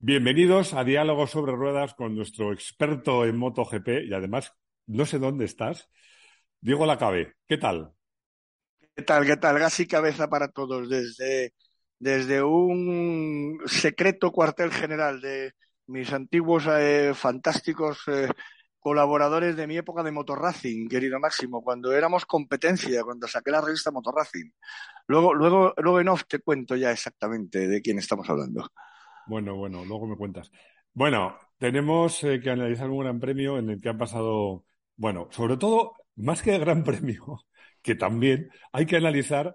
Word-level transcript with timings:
Bienvenidos 0.00 0.74
a 0.74 0.84
Diálogos 0.84 1.32
sobre 1.32 1.56
Ruedas 1.56 1.92
con 1.94 2.14
nuestro 2.14 2.52
experto 2.52 3.24
en 3.24 3.36
MotoGP 3.36 4.04
y 4.04 4.14
además, 4.14 4.52
no 4.86 5.04
sé 5.04 5.18
dónde 5.18 5.44
estás, 5.44 5.88
Diego 6.60 6.86
Lacabe. 6.86 7.34
¿Qué 7.48 7.58
tal? 7.58 7.92
¿Qué 8.94 9.02
tal? 9.02 9.26
¿Qué 9.26 9.36
tal? 9.36 9.58
Gas 9.58 9.80
y 9.80 9.88
cabeza 9.88 10.28
para 10.28 10.52
todos 10.52 10.88
desde, 10.88 11.52
desde 11.98 12.40
un 12.44 13.58
secreto 13.66 14.30
cuartel 14.30 14.70
general 14.70 15.20
de 15.20 15.54
mis 15.88 16.12
antiguos 16.12 16.68
eh, 16.70 17.12
fantásticos 17.12 17.98
eh, 18.06 18.28
colaboradores 18.78 19.56
de 19.56 19.66
mi 19.66 19.78
época 19.78 20.04
de 20.04 20.12
Motorracing, 20.12 20.88
querido 20.88 21.18
Máximo, 21.18 21.60
cuando 21.60 21.92
éramos 21.92 22.24
competencia, 22.24 23.02
cuando 23.02 23.26
saqué 23.26 23.50
la 23.50 23.62
revista 23.62 23.90
Motorracing. 23.90 24.54
Luego, 25.08 25.34
luego, 25.34 25.74
luego 25.76 26.00
en 26.00 26.08
off 26.08 26.22
te 26.28 26.38
cuento 26.38 26.76
ya 26.76 26.92
exactamente 26.92 27.66
de 27.66 27.82
quién 27.82 27.98
estamos 27.98 28.30
hablando. 28.30 28.70
Bueno, 29.28 29.56
bueno, 29.56 29.84
luego 29.84 30.06
me 30.06 30.16
cuentas. 30.16 30.50
Bueno, 30.94 31.36
tenemos 31.58 32.24
eh, 32.24 32.40
que 32.40 32.50
analizar 32.50 32.88
un 32.88 33.00
gran 33.00 33.20
premio 33.20 33.58
en 33.58 33.68
el 33.68 33.80
que 33.80 33.90
han 33.90 33.98
pasado, 33.98 34.64
bueno, 34.96 35.28
sobre 35.30 35.58
todo, 35.58 35.92
más 36.16 36.42
que 36.42 36.54
el 36.54 36.60
gran 36.60 36.82
premio, 36.84 37.44
que 37.82 37.94
también 37.94 38.50
hay 38.72 38.86
que 38.86 38.96
analizar 38.96 39.54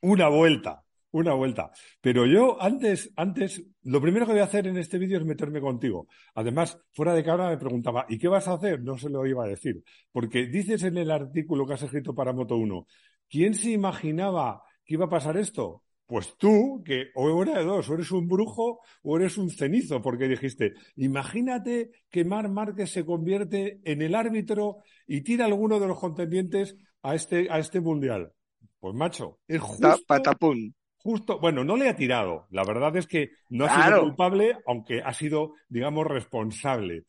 una 0.00 0.28
vuelta, 0.28 0.84
una 1.12 1.34
vuelta. 1.34 1.70
Pero 2.00 2.26
yo 2.26 2.60
antes, 2.60 3.12
antes, 3.16 3.62
lo 3.84 4.00
primero 4.00 4.26
que 4.26 4.32
voy 4.32 4.40
a 4.40 4.44
hacer 4.44 4.66
en 4.66 4.76
este 4.76 4.98
vídeo 4.98 5.18
es 5.18 5.24
meterme 5.24 5.60
contigo. 5.60 6.08
Además, 6.34 6.78
fuera 6.92 7.14
de 7.14 7.22
cámara 7.22 7.50
me 7.50 7.58
preguntaba, 7.58 8.06
¿y 8.08 8.18
qué 8.18 8.26
vas 8.26 8.48
a 8.48 8.54
hacer? 8.54 8.82
No 8.82 8.98
se 8.98 9.08
lo 9.08 9.24
iba 9.24 9.44
a 9.44 9.48
decir. 9.48 9.84
Porque 10.10 10.46
dices 10.46 10.82
en 10.82 10.98
el 10.98 11.12
artículo 11.12 11.64
que 11.64 11.74
has 11.74 11.82
escrito 11.82 12.12
para 12.12 12.32
Moto 12.32 12.56
1, 12.56 12.86
¿quién 13.30 13.54
se 13.54 13.70
imaginaba 13.70 14.62
que 14.84 14.94
iba 14.94 15.06
a 15.06 15.10
pasar 15.10 15.36
esto? 15.36 15.84
Pues 16.12 16.36
tú, 16.36 16.82
que 16.84 17.06
o 17.14 17.42
de 17.42 17.64
dos, 17.64 17.88
o 17.88 17.94
eres 17.94 18.10
un 18.10 18.28
brujo 18.28 18.80
o 19.02 19.16
eres 19.16 19.38
un 19.38 19.48
cenizo, 19.48 20.02
porque 20.02 20.28
dijiste, 20.28 20.74
imagínate 20.96 21.90
que 22.10 22.22
Mar 22.22 22.50
Márquez 22.50 22.92
se 22.92 23.06
convierte 23.06 23.80
en 23.84 24.02
el 24.02 24.14
árbitro 24.14 24.82
y 25.06 25.22
tira 25.22 25.46
alguno 25.46 25.80
de 25.80 25.88
los 25.88 25.98
contendientes 25.98 26.76
a 27.00 27.14
este, 27.14 27.50
a 27.50 27.58
este 27.58 27.80
mundial. 27.80 28.30
Pues 28.78 28.94
macho, 28.94 29.38
es 29.48 29.62
justo. 29.62 29.88
Justo, 30.98 31.40
bueno, 31.40 31.64
no 31.64 31.78
le 31.78 31.88
ha 31.88 31.96
tirado. 31.96 32.46
La 32.50 32.62
verdad 32.62 32.94
es 32.98 33.06
que 33.06 33.30
no 33.48 33.64
ha 33.64 33.86
sido 33.86 34.02
culpable, 34.02 34.58
aunque 34.66 35.00
ha 35.00 35.14
sido, 35.14 35.54
digamos, 35.70 36.06
responsable. 36.06 37.06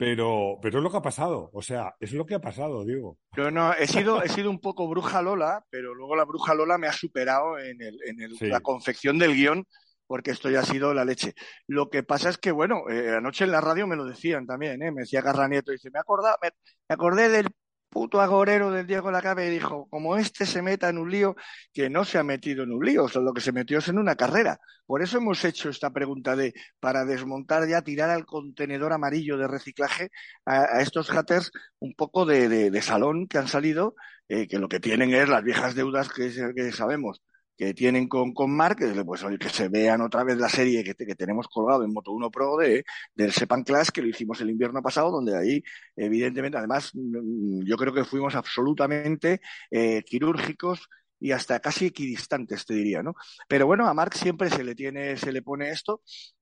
Pero, 0.00 0.58
pero 0.62 0.78
es 0.78 0.82
lo 0.82 0.90
que 0.90 0.96
ha 0.96 1.02
pasado. 1.02 1.50
O 1.52 1.60
sea, 1.60 1.94
es 2.00 2.14
lo 2.14 2.24
que 2.24 2.34
ha 2.34 2.40
pasado, 2.40 2.86
digo. 2.86 3.18
Yo 3.36 3.50
no, 3.50 3.74
he 3.74 3.86
sido, 3.86 4.22
he 4.22 4.30
sido 4.30 4.48
un 4.48 4.58
poco 4.58 4.88
bruja 4.88 5.20
Lola, 5.20 5.62
pero 5.68 5.94
luego 5.94 6.16
la 6.16 6.24
bruja 6.24 6.54
Lola 6.54 6.78
me 6.78 6.86
ha 6.86 6.92
superado 6.94 7.58
en, 7.58 7.82
el, 7.82 7.98
en 8.06 8.22
el, 8.22 8.48
la 8.48 8.60
confección 8.60 9.18
del 9.18 9.34
guion, 9.34 9.66
porque 10.06 10.30
esto 10.30 10.48
ya 10.48 10.60
ha 10.60 10.64
sido 10.64 10.94
la 10.94 11.04
leche. 11.04 11.34
Lo 11.66 11.90
que 11.90 12.02
pasa 12.02 12.30
es 12.30 12.38
que, 12.38 12.50
bueno, 12.50 12.88
eh, 12.88 13.14
anoche 13.14 13.44
en 13.44 13.50
la 13.50 13.60
radio 13.60 13.86
me 13.86 13.94
lo 13.94 14.06
decían 14.06 14.46
también, 14.46 14.82
¿eh? 14.82 14.90
me 14.90 15.02
decía 15.02 15.22
Carla 15.22 15.48
Nieto, 15.48 15.70
dice, 15.70 15.90
me, 15.92 15.98
acorda, 15.98 16.34
me, 16.40 16.48
me 16.88 16.94
acordé 16.94 17.28
del 17.28 17.48
puto 17.90 18.20
agorero 18.20 18.70
del 18.70 18.86
Diego 18.86 19.10
Lacabe 19.10 19.50
dijo, 19.50 19.88
como 19.90 20.16
este 20.16 20.46
se 20.46 20.62
meta 20.62 20.88
en 20.88 20.98
un 20.98 21.10
lío, 21.10 21.36
que 21.72 21.90
no 21.90 22.04
se 22.04 22.18
ha 22.18 22.22
metido 22.22 22.62
en 22.62 22.72
un 22.72 22.84
lío, 22.84 23.04
o 23.04 23.20
lo 23.20 23.34
que 23.34 23.40
se 23.40 23.52
metió 23.52 23.78
es 23.78 23.88
en 23.88 23.98
una 23.98 24.14
carrera. 24.16 24.60
Por 24.86 25.02
eso 25.02 25.18
hemos 25.18 25.44
hecho 25.44 25.68
esta 25.68 25.90
pregunta 25.90 26.36
de, 26.36 26.54
para 26.78 27.04
desmontar 27.04 27.68
ya, 27.68 27.82
tirar 27.82 28.10
al 28.10 28.24
contenedor 28.24 28.92
amarillo 28.92 29.36
de 29.36 29.48
reciclaje 29.48 30.10
a, 30.46 30.80
estos 30.80 31.10
haters 31.10 31.50
un 31.80 31.94
poco 31.94 32.24
de, 32.24 32.48
de, 32.70 32.82
salón 32.82 33.26
que 33.26 33.38
han 33.38 33.48
salido, 33.48 33.94
eh, 34.28 34.46
que 34.48 34.58
lo 34.58 34.68
que 34.68 34.80
tienen 34.80 35.12
es 35.12 35.28
las 35.28 35.42
viejas 35.42 35.74
deudas 35.74 36.08
que, 36.08 36.32
que 36.54 36.72
sabemos 36.72 37.20
que 37.60 37.74
tienen 37.74 38.08
con, 38.08 38.32
con 38.32 38.50
Mark, 38.50 38.78
pues 39.04 39.22
que 39.38 39.50
se 39.50 39.68
vean 39.68 40.00
otra 40.00 40.24
vez 40.24 40.38
la 40.38 40.48
serie 40.48 40.82
que, 40.82 40.94
que 40.94 41.14
tenemos 41.14 41.46
colgado 41.46 41.84
en 41.84 41.92
Moto 41.92 42.10
1 42.10 42.30
Pro 42.30 42.56
de, 42.56 42.86
del 43.14 43.32
Sepan 43.32 43.64
Class, 43.64 43.90
que 43.90 44.00
lo 44.00 44.08
hicimos 44.08 44.40
el 44.40 44.48
invierno 44.48 44.80
pasado, 44.80 45.10
donde 45.10 45.36
ahí, 45.36 45.62
evidentemente, 45.94 46.56
además, 46.56 46.90
mm, 46.94 47.62
yo 47.66 47.76
creo 47.76 47.92
que 47.92 48.06
fuimos 48.06 48.34
absolutamente 48.34 49.42
eh, 49.70 50.02
quirúrgicos 50.06 50.88
y 51.18 51.32
hasta 51.32 51.60
casi 51.60 51.84
equidistantes, 51.84 52.64
te 52.64 52.72
diría, 52.72 53.02
¿no? 53.02 53.14
Pero 53.46 53.66
bueno, 53.66 53.86
a 53.86 53.92
Mark 53.92 54.14
siempre 54.14 54.48
se 54.48 54.64
le 54.64 54.74
tiene, 54.74 55.18
se 55.18 55.30
le 55.30 55.42
pone 55.42 55.68
esto. 55.68 56.00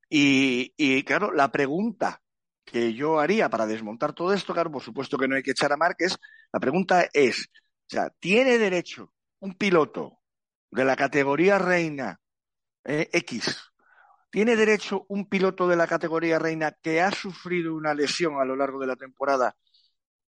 Y, 0.09 0.73
y 0.77 1.03
claro, 1.03 1.33
la 1.33 1.51
pregunta 1.51 2.23
que 2.65 2.95
yo 2.95 3.19
haría 3.19 3.51
para 3.51 3.67
desmontar 3.67 4.13
todo 4.13 4.33
esto, 4.33 4.55
claro, 4.55 4.71
por 4.71 4.83
supuesto 4.83 5.19
que 5.19 5.27
no 5.27 5.35
hay 5.35 5.43
que 5.43 5.51
echar 5.51 5.73
a 5.73 5.77
Mark, 5.77 5.97
es, 5.99 6.17
la 6.53 6.61
pregunta 6.61 7.09
es, 7.13 7.49
o 7.91 7.91
sea, 7.91 8.09
¿tiene 8.21 8.57
derecho 8.57 9.13
un 9.41 9.55
piloto 9.55 10.18
de 10.71 10.85
la 10.85 10.97
categoría 10.97 11.59
reina 11.59 12.21
eh, 12.85 13.09
X, 13.13 13.57
¿tiene 14.31 14.57
derecho 14.57 15.07
un 15.09 15.29
piloto 15.29 15.69
de 15.69 15.77
la 15.77 15.87
categoría 15.87 16.39
reina 16.39 16.77
que 16.83 17.01
ha 17.01 17.11
sufrido 17.11 17.75
una 17.75 17.95
lesión 17.95 18.41
a 18.41 18.45
lo 18.45 18.57
largo 18.57 18.79
de 18.79 18.87
la 18.87 18.97
temporada 18.97 19.57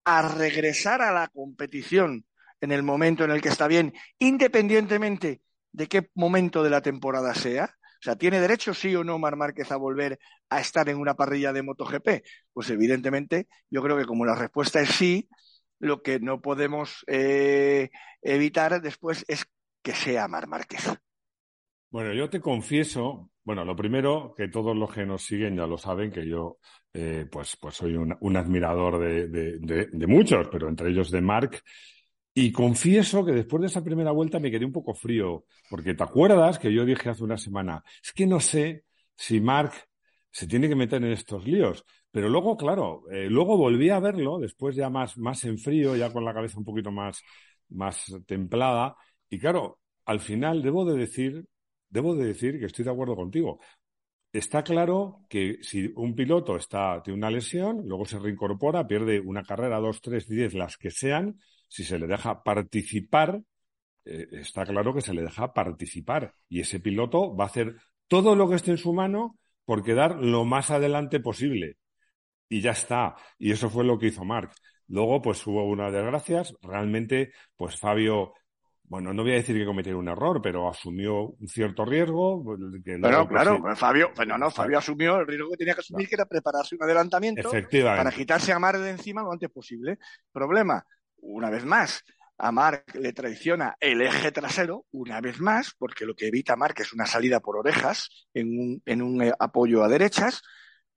a 0.05 0.21
regresar 0.21 1.01
a 1.01 1.11
la 1.11 1.27
competición 1.27 2.25
en 2.59 2.71
el 2.71 2.83
momento 2.83 3.23
en 3.23 3.31
el 3.31 3.41
que 3.41 3.49
está 3.49 3.67
bien, 3.67 3.93
independientemente 4.19 5.41
de 5.71 5.87
qué 5.87 6.09
momento 6.15 6.63
de 6.63 6.69
la 6.69 6.81
temporada 6.81 7.33
sea? 7.33 7.75
O 8.01 8.03
sea, 8.03 8.15
¿tiene 8.15 8.39
derecho 8.39 8.73
sí 8.73 8.95
o 8.95 9.03
no 9.03 9.19
Mar 9.19 9.35
Márquez 9.35 9.71
a 9.71 9.75
volver 9.75 10.19
a 10.49 10.59
estar 10.59 10.89
en 10.89 10.97
una 10.97 11.13
parrilla 11.13 11.53
de 11.53 11.61
MotoGP? 11.61 12.23
Pues 12.51 12.69
evidentemente, 12.71 13.47
yo 13.69 13.83
creo 13.83 13.95
que 13.95 14.05
como 14.05 14.25
la 14.25 14.35
respuesta 14.35 14.81
es 14.81 14.89
sí, 14.89 15.29
lo 15.77 16.01
que 16.01 16.19
no 16.19 16.41
podemos 16.41 17.03
eh, 17.07 17.91
evitar 18.21 18.81
después 18.81 19.23
es 19.27 19.45
que 19.81 19.93
sea 19.93 20.27
Mar 20.27 20.47
Márquez? 20.47 20.91
Bueno, 21.89 22.13
yo 22.13 22.29
te 22.29 22.39
confieso, 22.39 23.31
bueno, 23.43 23.65
lo 23.65 23.75
primero, 23.75 24.33
que 24.35 24.47
todos 24.47 24.75
los 24.75 24.93
que 24.93 25.05
nos 25.05 25.23
siguen 25.23 25.57
ya 25.57 25.67
lo 25.67 25.77
saben, 25.77 26.11
que 26.11 26.25
yo 26.25 26.57
eh, 26.93 27.27
pues, 27.29 27.57
pues 27.59 27.75
soy 27.75 27.95
un, 27.95 28.37
admirador 28.37 28.99
de, 28.99 29.27
de, 29.27 29.87
de, 29.91 30.07
muchos, 30.07 30.47
pero 30.49 30.69
entre 30.69 30.89
ellos 30.89 31.11
de 31.11 31.21
Marc. 31.21 31.61
Y 32.33 32.51
confieso 32.53 33.25
que 33.25 33.33
después 33.33 33.61
de 33.61 33.67
esa 33.67 33.83
primera 33.83 34.11
vuelta 34.11 34.39
me 34.39 34.49
quedé 34.49 34.65
un 34.65 34.71
poco 34.71 34.93
frío, 34.93 35.45
porque 35.69 35.93
te 35.93 36.03
acuerdas 36.03 36.59
que 36.59 36.73
yo 36.73 36.85
dije 36.85 37.09
hace 37.09 37.25
una 37.25 37.37
semana, 37.37 37.83
es 38.01 38.13
que 38.13 38.25
no 38.25 38.39
sé 38.39 38.85
si 39.15 39.41
Marc 39.41 39.89
se 40.31 40.47
tiene 40.47 40.69
que 40.69 40.75
meter 40.75 41.03
en 41.03 41.11
estos 41.11 41.45
líos. 41.45 41.85
Pero 42.09 42.29
luego, 42.29 42.57
claro, 42.57 43.03
eh, 43.11 43.29
luego 43.29 43.57
volví 43.57 43.89
a 43.89 43.99
verlo, 43.99 44.39
después 44.39 44.75
ya 44.75 44.89
más, 44.89 45.17
más 45.17 45.43
en 45.45 45.57
frío, 45.57 45.95
ya 45.95 46.11
con 46.11 46.25
la 46.25 46.33
cabeza 46.33 46.57
un 46.57 46.65
poquito 46.65 46.91
más, 46.91 47.21
más 47.69 48.13
templada, 48.25 48.95
y 49.31 49.39
claro, 49.39 49.79
al 50.05 50.19
final 50.19 50.61
debo 50.61 50.83
de 50.85 50.99
decir, 50.99 51.45
debo 51.89 52.15
de 52.15 52.25
decir 52.25 52.59
que 52.59 52.65
estoy 52.65 52.83
de 52.83 52.91
acuerdo 52.91 53.15
contigo. 53.15 53.59
Está 54.33 54.61
claro 54.61 55.25
que 55.29 55.59
si 55.61 55.91
un 55.95 56.13
piloto 56.15 56.57
está, 56.57 57.01
tiene 57.01 57.17
una 57.17 57.31
lesión, 57.31 57.87
luego 57.87 58.05
se 58.05 58.19
reincorpora, 58.19 58.85
pierde 58.87 59.21
una 59.21 59.43
carrera, 59.43 59.79
dos, 59.79 60.01
tres, 60.01 60.27
diez, 60.27 60.53
las 60.53 60.77
que 60.77 60.91
sean, 60.91 61.39
si 61.69 61.85
se 61.85 61.97
le 61.97 62.07
deja 62.07 62.43
participar, 62.43 63.41
eh, 64.03 64.27
está 64.33 64.65
claro 64.65 64.93
que 64.93 65.01
se 65.01 65.13
le 65.13 65.21
deja 65.21 65.53
participar. 65.53 66.33
Y 66.49 66.59
ese 66.59 66.81
piloto 66.81 67.33
va 67.33 67.45
a 67.45 67.47
hacer 67.47 67.77
todo 68.09 68.35
lo 68.35 68.49
que 68.49 68.55
esté 68.55 68.71
en 68.71 68.77
su 68.77 68.93
mano 68.93 69.39
por 69.63 69.81
quedar 69.81 70.17
lo 70.17 70.43
más 70.43 70.71
adelante 70.71 71.21
posible. 71.21 71.77
Y 72.49 72.59
ya 72.59 72.71
está. 72.71 73.15
Y 73.39 73.51
eso 73.51 73.69
fue 73.69 73.85
lo 73.85 73.97
que 73.97 74.07
hizo 74.07 74.25
Marc. 74.25 74.53
Luego, 74.87 75.21
pues 75.21 75.45
hubo 75.47 75.63
unas 75.65 75.93
desgracias. 75.93 76.53
Realmente, 76.61 77.31
pues 77.55 77.77
Fabio 77.77 78.33
bueno, 78.91 79.13
no 79.13 79.23
voy 79.23 79.31
a 79.31 79.35
decir 79.35 79.57
que 79.57 79.65
cometió 79.65 79.97
un 79.97 80.09
error, 80.09 80.41
pero 80.41 80.67
asumió 80.67 81.27
un 81.27 81.47
cierto 81.47 81.85
riesgo. 81.85 82.43
Pues, 82.43 82.59
que 82.83 82.99
claro, 82.99 83.25
claro, 83.25 83.75
Fabio, 83.77 84.11
no, 84.27 84.37
no, 84.37 84.51
Fabio 84.51 84.79
asumió 84.79 85.21
el 85.21 85.27
riesgo 85.27 85.49
que 85.51 85.55
tenía 85.55 85.75
que 85.75 85.79
asumir, 85.79 86.09
que 86.09 86.15
era 86.15 86.25
prepararse 86.25 86.75
un 86.75 86.83
adelantamiento 86.83 87.49
para 87.71 88.11
quitarse 88.11 88.51
a 88.51 88.59
Mar 88.59 88.77
de 88.77 88.89
encima 88.89 89.23
lo 89.23 89.31
antes 89.31 89.49
posible. 89.49 89.97
Problema, 90.33 90.85
una 91.21 91.49
vez 91.49 91.63
más, 91.63 92.03
a 92.37 92.51
Marc 92.51 92.93
le 92.95 93.13
traiciona 93.13 93.77
el 93.79 94.01
eje 94.01 94.29
trasero, 94.33 94.85
una 94.91 95.21
vez 95.21 95.39
más, 95.39 95.73
porque 95.77 96.05
lo 96.05 96.13
que 96.13 96.27
evita 96.27 96.57
Marc 96.57 96.81
es 96.81 96.91
una 96.91 97.05
salida 97.05 97.39
por 97.39 97.55
orejas 97.55 98.09
en 98.33 98.59
un, 98.59 98.81
en 98.85 99.01
un 99.01 99.21
eh, 99.21 99.31
apoyo 99.39 99.85
a 99.85 99.87
derechas, 99.87 100.41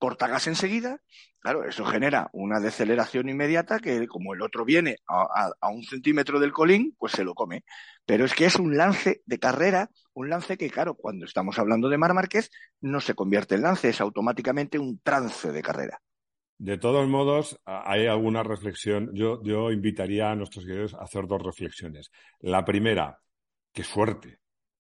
corta 0.04 0.28
gas 0.28 0.46
enseguida, 0.48 1.00
claro, 1.38 1.64
eso 1.64 1.82
genera 1.86 2.28
una 2.34 2.60
deceleración 2.60 3.30
inmediata 3.30 3.78
que 3.78 4.06
como 4.06 4.34
el 4.34 4.42
otro 4.42 4.62
viene 4.66 4.98
a, 5.08 5.70
un 5.70 5.82
centímetro 5.82 6.38
del 6.38 6.52
colín, 6.52 6.94
pues 6.98 7.12
se 7.12 7.24
lo 7.24 7.32
come. 7.32 7.64
Pero 8.04 8.26
es 8.26 8.34
que 8.34 8.44
es 8.44 8.56
un 8.56 8.76
lance 8.76 9.22
de 9.24 9.38
carrera, 9.38 9.88
un 10.12 10.28
lance 10.28 10.58
que, 10.58 10.68
claro, 10.68 10.94
cuando 10.94 11.24
estamos 11.24 11.58
hablando 11.58 11.88
de 11.88 11.96
Mar 11.96 12.12
Márquez, 12.12 12.50
no 12.82 13.00
se 13.00 13.14
convierte 13.14 13.54
en 13.54 13.62
lance, 13.62 13.88
es 13.88 14.02
automáticamente 14.02 14.78
un 14.78 14.98
trance 14.98 15.50
de 15.52 15.62
carrera. 15.62 15.98
De 16.58 16.76
todos 16.76 17.08
modos, 17.08 17.58
hay 17.64 18.06
alguna 18.06 18.42
reflexión. 18.42 19.08
Yo, 19.14 19.42
yo 19.42 19.70
invitaría 19.70 20.30
a 20.30 20.36
nuestros 20.36 20.64
seguidores 20.64 20.92
a 20.92 21.04
hacer 21.04 21.26
dos 21.26 21.42
reflexiones. 21.42 22.10
La 22.40 22.62
primera, 22.62 23.22
qué 23.72 23.82
suerte, 23.82 24.38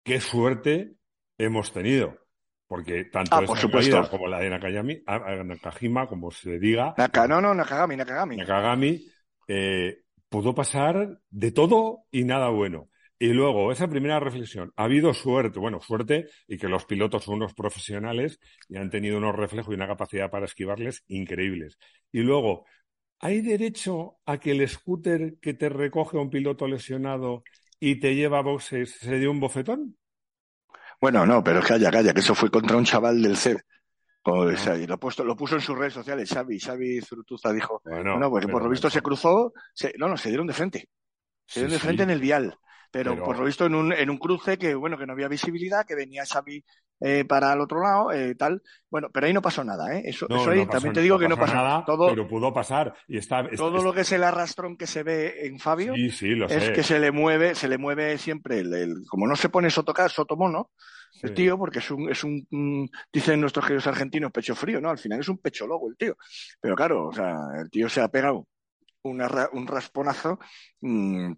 qué 0.05 0.21
suerte 0.21 0.93
hemos 1.39 1.73
tenido 1.73 2.28
porque 2.69 3.07
tanto 3.07 3.35
ah, 3.35 3.45
esta 3.45 4.09
como 4.11 4.29
la 4.29 4.41
de 4.41 4.51
Nakayami, 4.51 5.03
Nakajima, 5.07 6.07
como 6.07 6.31
se 6.31 6.59
diga. 6.59 6.95
Naka, 6.99 7.27
no, 7.27 7.41
no, 7.41 7.55
Nakagami, 7.55 7.97
Nakagami. 7.97 8.37
Nakagami, 8.37 9.07
eh, 9.49 10.03
pudo 10.29 10.55
pasar 10.55 11.19
de 11.31 11.51
todo 11.51 12.05
y 12.11 12.25
nada 12.25 12.51
bueno. 12.51 12.91
Y 13.19 13.29
luego, 13.29 13.73
esa 13.73 13.89
primera 13.89 14.21
reflexión, 14.21 14.73
ha 14.77 14.85
habido 14.85 15.13
suerte, 15.13 15.59
bueno, 15.59 15.81
suerte 15.81 16.29
y 16.47 16.59
que 16.59 16.69
los 16.69 16.85
pilotos 16.85 17.25
son 17.25 17.37
unos 17.37 17.55
profesionales 17.55 18.39
y 18.69 18.77
han 18.77 18.91
tenido 18.91 19.17
unos 19.17 19.35
reflejos 19.35 19.73
y 19.73 19.75
una 19.75 19.89
capacidad 19.89 20.31
para 20.31 20.45
esquivarles 20.45 21.03
increíbles. 21.09 21.79
Y 22.13 22.21
luego, 22.21 22.67
¿hay 23.19 23.41
derecho 23.41 24.19
a 24.27 24.39
que 24.39 24.53
el 24.53 24.69
scooter 24.69 25.39
que 25.41 25.55
te 25.55 25.69
recoge 25.71 26.19
a 26.19 26.21
un 26.21 26.31
piloto 26.31 26.69
lesionado 26.69 27.43
y 27.81 27.99
te 27.99 28.15
lleva 28.15 28.39
a 28.39 28.43
boxes 28.43 28.93
se 28.93 29.19
dé 29.19 29.27
un 29.27 29.41
bofetón? 29.41 29.97
Bueno, 31.01 31.25
no, 31.25 31.43
pero 31.45 31.61
calla, 31.63 31.91
calla, 31.91 32.13
que 32.13 32.21
eso 32.21 32.35
fue 32.35 32.51
contra 32.51 32.77
un 32.77 32.85
chaval 32.85 33.23
del 33.23 33.37
CED. 33.37 33.59
Ah. 34.25 34.77
lo, 34.87 34.99
puesto, 34.99 35.25
lo 35.25 35.37
puso 35.37 35.55
en 35.55 35.61
sus 35.61 35.77
redes 35.77 35.95
sociales, 35.95 36.29
Xavi, 36.31 36.59
Xavi 36.59 37.01
Zurutuza 37.01 37.53
dijo, 37.53 37.81
bueno, 37.85 38.19
no, 38.19 38.31
porque 38.31 38.49
por 38.49 38.63
lo 38.63 38.69
visto 38.69 38.91
se 38.91 39.01
cruzó, 39.01 39.53
no, 39.97 40.09
no, 40.09 40.17
se 40.17 40.29
dieron 40.29 40.47
de 40.47 40.53
frente. 40.53 40.89
Se 41.47 41.61
dieron 41.61 41.73
de 41.73 41.79
frente 41.79 42.03
en 42.03 42.11
el 42.11 42.21
vial. 42.21 42.59
Pero, 42.91 43.23
por 43.23 43.39
lo 43.39 43.45
visto 43.45 43.67
en 43.67 43.75
un, 43.75 43.93
en 43.93 44.11
un 44.11 44.19
cruce 44.19 44.59
que, 44.59 44.75
bueno, 44.75 44.97
que 44.97 45.07
no 45.07 45.13
había 45.13 45.29
visibilidad, 45.29 45.87
que 45.87 45.95
venía 45.95 46.25
Xavi 46.25 46.65
eh, 47.01 47.25
para 47.25 47.53
el 47.53 47.61
otro 47.61 47.81
lado, 47.81 48.13
eh, 48.13 48.35
tal. 48.35 48.63
Bueno, 48.91 49.09
pero 49.13 49.27
ahí 49.27 49.33
no 49.33 49.43
pasó 49.43 49.63
nada, 49.63 49.95
¿eh? 49.95 50.03
Eso, 50.07 50.27
eso 50.29 50.51
ahí 50.51 50.67
también 50.67 50.95
te 50.95 51.01
digo 51.01 51.19
que 51.19 51.29
no 51.29 51.37
pasó 51.37 51.55
nada. 51.55 51.85
Todo, 51.85 52.09
pero 52.09 52.27
pudo 52.27 52.53
pasar. 52.53 52.95
Y 53.07 53.19
está, 53.19 53.49
todo 53.51 53.83
lo 53.83 53.93
que 53.93 54.01
es 54.01 54.13
el 54.13 54.25
arrastrón 54.25 54.77
que 54.77 54.87
se 54.87 55.03
ve 55.03 55.47
en 55.47 55.59
Fabio 55.59 55.95
es 55.95 56.71
que 56.71 56.83
se 56.83 56.99
le 56.99 57.13
mueve, 57.13 57.55
se 57.55 57.69
le 57.69 57.79
mueve 57.79 58.19
siempre 58.19 58.61
el, 58.61 58.75
el 58.75 58.95
como 59.09 59.27
no 59.27 59.37
se 59.37 59.49
pone 59.49 59.71
sotocar, 59.71 60.11
sotomono, 60.11 60.71
el 61.23 61.35
tío, 61.35 61.59
porque 61.59 61.79
es 61.79 61.91
un, 61.91 62.11
es 62.11 62.25
un, 62.25 62.91
dicen 63.13 63.41
nuestros 63.41 63.65
queridos 63.65 63.87
argentinos, 63.87 64.33
pecho 64.33 64.55
frío, 64.55 64.81
¿no? 64.81 64.91
Al 64.91 64.99
final 64.99 65.21
es 65.21 65.29
un 65.29 65.39
pecho 65.39 65.67
loco 65.67 65.89
el 65.89 65.97
tío. 65.97 66.17
Pero 66.61 66.75
claro, 66.75 67.09
o 67.09 67.13
sea, 67.13 67.37
el 67.61 67.71
tío 67.71 67.89
se 67.89 68.01
ha 68.01 68.09
pegado 68.09 68.47
un 69.03 69.67
rasponazo 69.67 70.39
mm, 70.81 71.33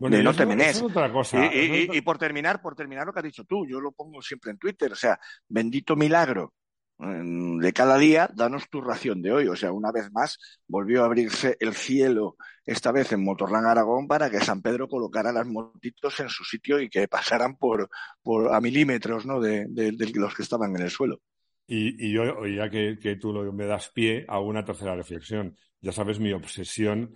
bueno, 0.00 0.22
no 0.22 0.34
te 0.34 0.46
menes. 0.46 0.82
Y, 0.82 2.00
por 2.00 2.16
terminar, 2.16 2.62
por 2.62 2.74
terminar 2.74 3.06
lo 3.06 3.12
que 3.12 3.18
has 3.18 3.24
dicho 3.24 3.44
tú, 3.44 3.66
yo 3.66 3.80
lo 3.80 3.92
pongo 3.92 4.22
siempre 4.22 4.50
en 4.50 4.58
Twitter, 4.58 4.90
o 4.92 4.96
sea, 4.96 5.20
bendito 5.46 5.94
milagro 5.94 6.54
de 7.00 7.72
cada 7.72 7.96
día, 7.96 8.30
danos 8.34 8.68
tu 8.68 8.80
ración 8.80 9.22
de 9.22 9.32
hoy. 9.32 9.48
O 9.48 9.56
sea, 9.56 9.72
una 9.72 9.90
vez 9.90 10.10
más 10.12 10.38
volvió 10.66 11.02
a 11.02 11.06
abrirse 11.06 11.56
el 11.60 11.74
cielo, 11.74 12.36
esta 12.64 12.92
vez 12.92 13.12
en 13.12 13.24
Motorland 13.24 13.66
Aragón, 13.66 14.06
para 14.06 14.30
que 14.30 14.40
San 14.40 14.60
Pedro 14.60 14.88
colocara 14.88 15.32
las 15.32 15.46
motitos 15.46 16.20
en 16.20 16.28
su 16.28 16.44
sitio 16.44 16.80
y 16.80 16.90
que 16.90 17.08
pasaran 17.08 17.56
por, 17.56 17.88
por 18.22 18.54
a 18.54 18.60
milímetros 18.60 19.24
¿no? 19.24 19.40
de, 19.40 19.66
los 20.14 20.34
que 20.34 20.42
estaban 20.42 20.76
en 20.76 20.82
el 20.82 20.90
suelo. 20.90 21.20
Y, 21.66 22.12
yo, 22.12 22.46
ya 22.46 22.68
que, 22.68 22.98
que 23.00 23.16
tú 23.16 23.32
me 23.52 23.64
das 23.64 23.90
pie 23.90 24.26
a 24.28 24.40
una 24.40 24.64
tercera 24.64 24.96
reflexión, 24.96 25.56
ya 25.80 25.92
sabes 25.92 26.18
mi 26.18 26.32
obsesión 26.32 27.14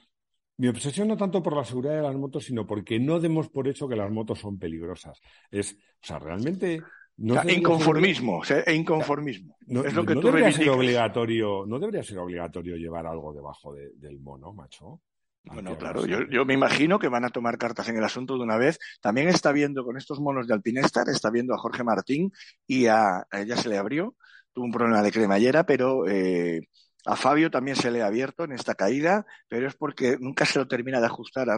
mi 0.56 0.68
obsesión 0.68 1.08
no 1.08 1.16
tanto 1.16 1.42
por 1.42 1.56
la 1.56 1.64
seguridad 1.64 1.96
de 1.96 2.02
las 2.02 2.14
motos, 2.14 2.44
sino 2.44 2.66
porque 2.66 2.98
no 2.98 3.18
demos 3.18 3.48
por 3.48 3.66
hecho 3.68 3.88
que 3.88 3.96
las 3.96 4.10
motos 4.10 4.38
son 4.38 4.58
peligrosas. 4.58 5.20
Es, 5.50 5.72
o 5.74 6.06
sea, 6.06 6.18
realmente. 6.18 6.82
No 7.16 7.40
inconformismo, 7.48 8.42
inconformismo. 8.66 9.56
No, 9.66 9.84
es 9.84 9.94
lo 9.94 10.04
que 10.04 10.16
debería 10.16 10.50
ser 10.50 10.70
obligatorio, 10.70 11.64
no 11.64 11.78
debería 11.78 12.02
ser 12.02 12.18
obligatorio 12.18 12.76
llevar 12.76 13.06
algo 13.06 13.32
debajo 13.32 13.72
del 13.72 14.18
mono, 14.18 14.52
macho. 14.52 15.00
Bueno, 15.44 15.76
claro, 15.76 16.06
yo, 16.06 16.26
yo, 16.28 16.44
me 16.44 16.54
imagino 16.54 16.98
que 16.98 17.08
van 17.08 17.24
a 17.24 17.28
tomar 17.28 17.58
cartas 17.58 17.88
en 17.88 17.98
el 17.98 18.04
asunto 18.04 18.36
de 18.36 18.42
una 18.42 18.56
vez. 18.56 18.78
También 19.00 19.28
está 19.28 19.52
viendo 19.52 19.84
con 19.84 19.96
estos 19.96 20.18
monos 20.18 20.48
de 20.48 20.54
Alpinestar, 20.54 21.08
está 21.08 21.30
viendo 21.30 21.54
a 21.54 21.58
Jorge 21.58 21.84
Martín 21.84 22.32
y 22.66 22.86
a, 22.86 23.24
ella 23.30 23.56
se 23.56 23.68
le 23.68 23.76
abrió, 23.76 24.16
tuvo 24.52 24.64
un 24.64 24.72
problema 24.72 25.02
de 25.02 25.12
cremallera, 25.12 25.64
pero 25.66 26.08
eh, 26.08 26.62
a 27.06 27.16
Fabio 27.16 27.50
también 27.50 27.76
se 27.76 27.90
le 27.90 28.02
ha 28.02 28.06
abierto 28.06 28.44
en 28.44 28.52
esta 28.52 28.74
caída, 28.74 29.26
pero 29.48 29.68
es 29.68 29.74
porque 29.74 30.16
nunca 30.18 30.46
se 30.46 30.58
lo 30.58 30.68
termina 30.68 31.00
de 31.00 31.06
ajustar. 31.06 31.48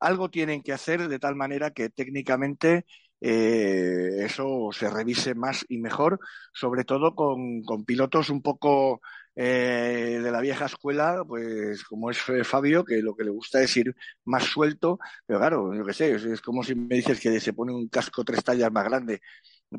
Algo 0.00 0.30
tienen 0.30 0.62
que 0.62 0.72
hacer 0.72 1.08
de 1.08 1.18
tal 1.18 1.36
manera 1.36 1.70
que 1.70 1.90
técnicamente 1.90 2.84
eh, 3.20 4.24
eso 4.24 4.70
se 4.72 4.90
revise 4.90 5.34
más 5.34 5.64
y 5.68 5.78
mejor, 5.78 6.20
sobre 6.52 6.84
todo 6.84 7.14
con, 7.14 7.62
pilotos 7.86 8.30
un 8.30 8.42
poco 8.42 9.00
eh, 9.34 10.20
de 10.22 10.30
la 10.30 10.40
vieja 10.40 10.66
escuela, 10.66 11.24
pues 11.26 11.84
como 11.84 12.10
es 12.10 12.18
Fabio, 12.44 12.84
que 12.84 13.02
lo 13.02 13.14
que 13.14 13.24
le 13.24 13.30
gusta 13.30 13.62
es 13.62 13.76
ir 13.76 13.94
más 14.24 14.44
suelto, 14.44 14.98
pero 15.24 15.38
claro, 15.38 15.74
yo 15.74 15.84
qué 15.84 15.92
sé, 15.92 16.14
es, 16.14 16.40
como 16.42 16.62
si 16.62 16.74
me 16.74 16.96
dices 16.96 17.20
que 17.20 17.40
se 17.40 17.52
pone 17.52 17.72
un 17.72 17.88
casco 17.88 18.24
tres 18.24 18.44
tallas 18.44 18.72
más 18.72 18.84
grande 18.84 19.20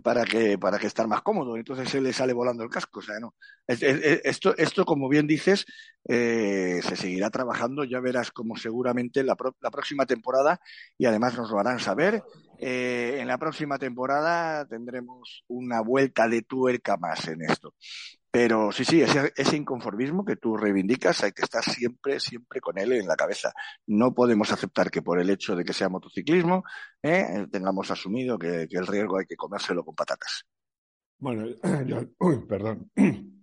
para 0.03 0.25
que, 0.25 0.57
para 0.57 0.77
que 0.77 0.87
estar 0.87 1.07
más 1.07 1.21
cómodo. 1.21 1.55
Entonces 1.55 1.89
se 1.89 2.01
le 2.01 2.13
sale 2.13 2.33
volando 2.33 2.63
el 2.63 2.69
casco. 2.69 2.99
O 2.99 3.03
sea, 3.03 3.19
no. 3.19 3.35
Esto, 3.67 4.55
esto 4.57 4.85
como 4.85 5.09
bien 5.09 5.27
dices, 5.27 5.65
eh, 6.07 6.79
se 6.83 6.95
seguirá 6.95 7.29
trabajando. 7.29 7.83
Ya 7.83 7.99
verás 7.99 8.31
como 8.31 8.55
seguramente 8.55 9.23
la, 9.23 9.35
la, 9.61 9.71
próxima 9.71 10.05
temporada, 10.05 10.59
y 10.97 11.05
además 11.05 11.37
nos 11.37 11.49
lo 11.49 11.59
harán 11.59 11.79
saber, 11.79 12.23
eh, 12.59 13.17
en 13.19 13.27
la 13.27 13.37
próxima 13.37 13.77
temporada 13.77 14.65
tendremos 14.65 15.43
una 15.47 15.81
vuelta 15.81 16.27
de 16.27 16.41
tuerca 16.41 16.97
más 16.97 17.27
en 17.27 17.43
esto. 17.43 17.73
Pero 18.39 18.71
sí, 18.71 18.85
sí, 18.85 19.01
ese, 19.01 19.57
inconformismo 19.57 20.23
que 20.23 20.35
tú 20.35 20.55
reivindicas 20.55 21.23
hay 21.23 21.31
que 21.31 21.41
estar 21.41 21.63
siempre, 21.63 22.19
siempre 22.19 22.61
con 22.61 22.77
él 22.77 22.91
en 22.91 23.07
la 23.07 23.15
cabeza. 23.15 23.51
No 23.87 24.13
podemos 24.13 24.51
aceptar 24.51 24.91
que 24.91 25.01
por 25.01 25.19
el 25.19 25.31
hecho 25.31 25.55
de 25.55 25.65
que 25.65 25.73
sea 25.73 25.89
motociclismo 25.89 26.63
¿eh? 27.01 27.47
tengamos 27.51 27.89
asumido 27.89 28.37
que, 28.37 28.67
el 28.69 28.85
riesgo 28.85 29.17
hay 29.17 29.25
que 29.25 29.35
comérselo 29.35 29.83
con 29.83 29.95
patatas. 29.95 30.45
Bueno, 31.17 31.47
uy, 32.19 32.45
perdón. 32.47 32.91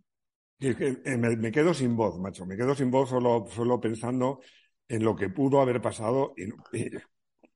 Eh, 0.61 1.19
me, 1.19 1.53
quedo 1.53 1.75
sin 1.75 1.95
voz, 1.95 2.19
macho. 2.19 2.47
Me 2.47 2.57
quedo 2.57 2.75
sin 2.75 2.91
voz 2.91 3.11
solo, 3.11 3.45
solo 3.51 3.79
pensando 3.79 4.41
en 4.89 5.05
lo 5.05 5.15
que 5.15 5.29
pudo 5.29 5.61
haber 5.61 5.83
pasado 5.83 6.33
y, 6.39 6.89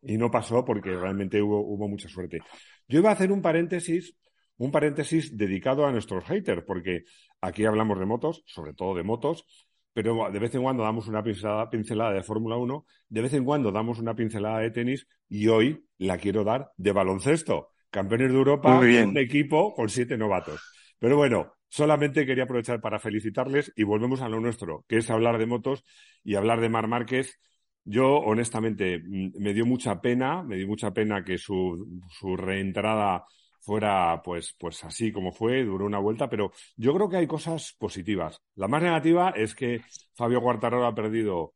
y 0.03 0.19
no 0.19 0.31
pasó 0.31 0.63
porque 0.63 0.91
realmente 0.91 1.41
hubo, 1.41 1.61
hubo 1.61 1.89
mucha 1.89 2.09
suerte. 2.09 2.41
Yo 2.87 2.99
iba 2.99 3.09
a 3.09 3.13
hacer 3.15 3.33
un 3.33 3.41
paréntesis 3.41 4.15
un 4.59 4.71
paréntesis 4.71 5.37
dedicado 5.37 5.87
a 5.87 5.93
nuestros 5.93 6.25
haters, 6.25 6.63
porque 6.65 7.05
aquí 7.41 7.65
hablamos 7.65 7.99
de 7.99 8.07
motos, 8.07 8.43
sobre 8.47 8.75
todo 8.75 8.95
de 8.95 9.05
motos, 9.05 9.47
pero 9.93 10.31
de 10.31 10.39
vez 10.39 10.55
en 10.55 10.63
cuando 10.63 10.83
damos 10.83 11.09
una 11.09 11.23
pincelada, 11.23 12.13
de 12.13 12.23
Fórmula 12.23 12.57
1, 12.57 12.87
de 13.09 13.23
vez 13.23 13.33
en 13.35 13.45
cuando 13.45 13.73
damos 13.73 13.99
una 13.99 14.15
pincelada 14.15 14.59
de 14.61 14.71
tenis 14.71 15.09
y 15.29 15.49
hoy 15.49 15.85
la 15.99 16.19
quiero 16.19 16.45
dar 16.45 16.71
de 16.77 16.93
baloncesto. 16.93 17.71
Campeones 17.91 18.31
de 18.31 18.39
Europa, 18.39 18.79
un 18.79 19.17
equipo 19.17 19.75
con 19.75 19.89
siete 19.89 20.17
novatos. 20.17 20.61
Pero 20.99 21.17
bueno, 21.17 21.55
solamente 21.69 22.27
quería 22.27 22.45
aprovechar 22.45 22.81
para 22.81 22.99
felicitarles 22.99 23.73
y 23.77 23.85
volvemos 23.85 24.21
a 24.21 24.29
lo 24.29 24.41
nuestro, 24.41 24.85
que 24.89 24.99
es 24.99 25.11
hablar 25.11 25.39
de 25.39 25.47
motos 25.47 25.85
y 26.23 26.35
hablar 26.35 26.61
de 26.61 26.69
Mar 26.69 26.87
Márquez. 26.87 27.41
Yo, 27.85 28.19
honestamente, 28.19 28.99
mm, 28.99 29.33
me 29.39 29.55
dio 29.55 29.65
mucha 29.65 30.01
pena, 30.01 30.43
me 30.43 30.57
dio 30.57 30.67
mucha 30.67 30.93
pena 30.93 31.25
que 31.25 31.39
su, 31.39 32.03
su 32.09 32.37
reentrada 32.37 33.25
fuera 33.69 34.23
pues, 34.25 34.57
pues 34.59 34.83
así 34.85 35.13
como 35.13 35.31
fue, 35.31 35.63
duró 35.63 35.85
una 35.85 35.99
vuelta, 35.99 36.31
pero 36.31 36.53
yo 36.77 36.95
creo 36.95 37.11
que 37.11 37.19
hay 37.19 37.27
cosas 37.27 37.77
positivas. 37.79 38.41
La 38.55 38.67
más 38.67 38.83
negativa 38.83 39.35
es 39.37 39.55
que 39.55 39.83
Fabio 40.15 40.41
Quartararo 40.41 40.87
ha 40.87 40.95
perdido, 40.95 41.53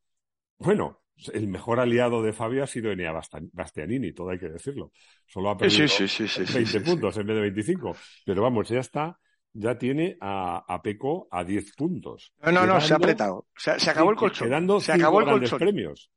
bueno, 0.58 1.00
el 1.32 1.48
mejor 1.48 1.80
aliado 1.80 2.22
de 2.22 2.34
Fabio 2.34 2.64
ha 2.64 2.66
sido 2.66 2.92
Enea 2.92 3.18
Bastianini, 3.52 4.12
todo 4.12 4.28
hay 4.28 4.38
que 4.38 4.50
decirlo. 4.50 4.92
Solo 5.26 5.48
ha 5.48 5.56
perdido 5.56 5.86
20 5.88 6.80
puntos 6.82 7.16
en 7.16 7.26
vez 7.26 7.36
de 7.36 7.42
25. 7.42 7.96
Pero 8.26 8.42
vamos, 8.42 8.68
ya 8.68 8.80
está, 8.80 9.18
ya 9.54 9.78
tiene 9.78 10.18
a, 10.20 10.66
a 10.68 10.82
Peco 10.82 11.28
a 11.30 11.42
10 11.42 11.74
puntos. 11.76 12.34
No, 12.42 12.52
no, 12.52 12.66
no, 12.66 12.78
se 12.78 12.92
ha 12.92 12.96
apretado. 12.96 13.46
Se, 13.56 13.70
acabó 13.90 14.10
el 14.10 14.16
colchón. 14.16 14.48
Quedando 14.48 14.80
se 14.80 14.92
acabó 14.92 15.20
el 15.20 15.26
grandes 15.26 15.54
premios. 15.54 16.10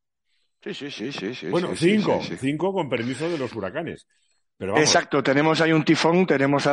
Sí, 0.62 0.74
sí, 0.74 0.92
sí, 0.92 1.34
sí. 1.34 1.48
Bueno, 1.48 1.74
cinco, 1.74 2.20
cinco 2.38 2.74
con 2.74 2.90
permiso 2.90 3.30
de 3.30 3.38
los 3.38 3.56
huracanes. 3.56 4.06
Exacto, 4.60 5.22
tenemos 5.22 5.60
ahí 5.62 5.74
un 5.74 5.84
tifón, 5.84 6.26
tenemos 6.26 6.68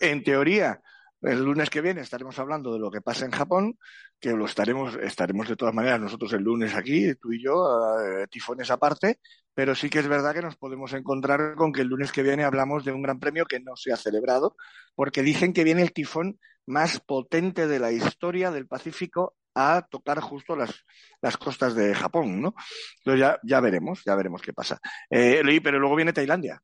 en, 0.00 0.22
teoría 0.22 0.80
el 1.22 1.44
lunes 1.44 1.68
que 1.68 1.80
viene 1.80 2.00
estaremos 2.00 2.38
hablando 2.38 2.72
de 2.72 2.78
lo 2.78 2.90
que 2.90 3.00
pasa 3.00 3.24
en 3.24 3.32
Japón, 3.32 3.76
que 4.20 4.30
lo 4.30 4.46
estaremos, 4.46 4.96
estaremos 4.96 5.48
de 5.48 5.56
todas 5.56 5.74
maneras 5.74 6.00
nosotros 6.00 6.32
el 6.32 6.42
lunes 6.42 6.74
aquí, 6.74 7.14
tú 7.16 7.32
y 7.32 7.42
yo, 7.42 7.66
eh, 8.00 8.26
tifones 8.30 8.70
aparte, 8.70 9.18
pero 9.52 9.74
sí 9.74 9.90
que 9.90 9.98
es 9.98 10.08
verdad 10.08 10.34
que 10.34 10.42
nos 10.42 10.56
podemos 10.56 10.92
encontrar 10.92 11.56
con 11.56 11.72
que 11.72 11.82
el 11.82 11.88
lunes 11.88 12.12
que 12.12 12.22
viene 12.22 12.44
hablamos 12.44 12.84
de 12.84 12.92
un 12.92 13.02
gran 13.02 13.18
premio 13.18 13.44
que 13.44 13.60
no 13.60 13.76
se 13.76 13.92
ha 13.92 13.96
celebrado, 13.96 14.56
porque 14.94 15.22
dicen 15.22 15.52
que 15.52 15.64
viene 15.64 15.82
el 15.82 15.92
tifón 15.92 16.38
más 16.66 17.00
potente 17.00 17.66
de 17.66 17.80
la 17.80 17.90
historia 17.92 18.50
del 18.50 18.68
Pacífico 18.68 19.34
a 19.54 19.86
tocar 19.90 20.20
justo 20.20 20.54
las, 20.56 20.84
las 21.20 21.36
costas 21.36 21.74
de 21.74 21.94
Japón, 21.94 22.40
¿no? 22.40 22.54
Entonces 22.98 23.20
ya, 23.20 23.38
ya 23.42 23.60
veremos, 23.60 24.02
ya 24.04 24.14
veremos 24.14 24.40
qué 24.42 24.52
pasa. 24.52 24.78
Eh, 25.10 25.42
pero 25.62 25.78
luego 25.78 25.96
viene 25.96 26.12
Tailandia. 26.12 26.62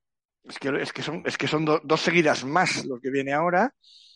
Es 0.49 0.59
que, 0.59 0.69
es 0.81 0.93
que 0.93 1.03
son, 1.03 1.23
es 1.27 1.37
que 1.37 1.49
son 1.49 1.65
dos 1.65 2.01
seguidas 2.01 2.45
más 2.45 2.85
lo 2.85 3.01
que 3.01 3.11
viene 3.11 3.33
ahora. 3.33 3.75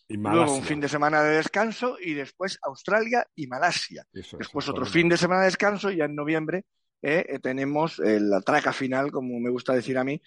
Y 0.08 0.16
luego 0.16 0.56
un 0.56 0.64
fin 0.64 0.80
de 0.80 0.88
semana 0.88 1.22
de 1.22 1.36
descanso 1.36 1.96
y 2.00 2.14
después 2.14 2.58
Australia 2.62 3.24
y 3.36 3.46
Malasia. 3.46 4.04
después 4.12 4.68
otro 4.68 4.84
fin 4.84 5.08
de 5.08 5.16
semana 5.16 5.42
de 5.42 5.46
descanso 5.46 5.88
y 5.90 5.98
ya 5.98 6.06
en 6.06 6.16
noviembre 6.16 6.64
eh, 7.00 7.24
eh, 7.28 7.38
tenemos 7.38 7.98
la 7.98 8.40
traca 8.40 8.72
final, 8.72 9.12
como 9.12 9.38
me 9.38 9.50
gusta 9.50 9.72
decir 9.72 9.96
a 9.98 10.04
mí, 10.04 10.20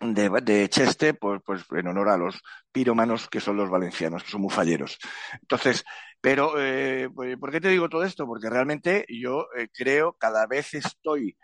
de, 0.00 0.28
de, 0.42 0.68
Cheste, 0.68 1.14
pues, 1.14 1.40
pues 1.44 1.64
en 1.72 1.88
honor 1.88 2.10
a 2.10 2.18
los 2.18 2.40
piromanos 2.70 3.28
que 3.28 3.40
son 3.40 3.56
los 3.56 3.70
valencianos, 3.70 4.22
que 4.22 4.30
son 4.30 4.42
muy 4.42 4.52
falleros. 4.52 4.98
Entonces, 5.40 5.84
pero, 6.20 6.52
eh, 6.58 7.08
pues, 7.12 7.36
¿por 7.38 7.50
qué 7.50 7.62
te 7.62 7.68
digo 7.68 7.88
todo 7.88 8.04
esto? 8.04 8.26
Porque 8.26 8.50
realmente 8.50 9.06
yo 9.08 9.46
creo, 9.72 10.12
cada 10.12 10.46
vez 10.46 10.74
estoy 10.74 11.36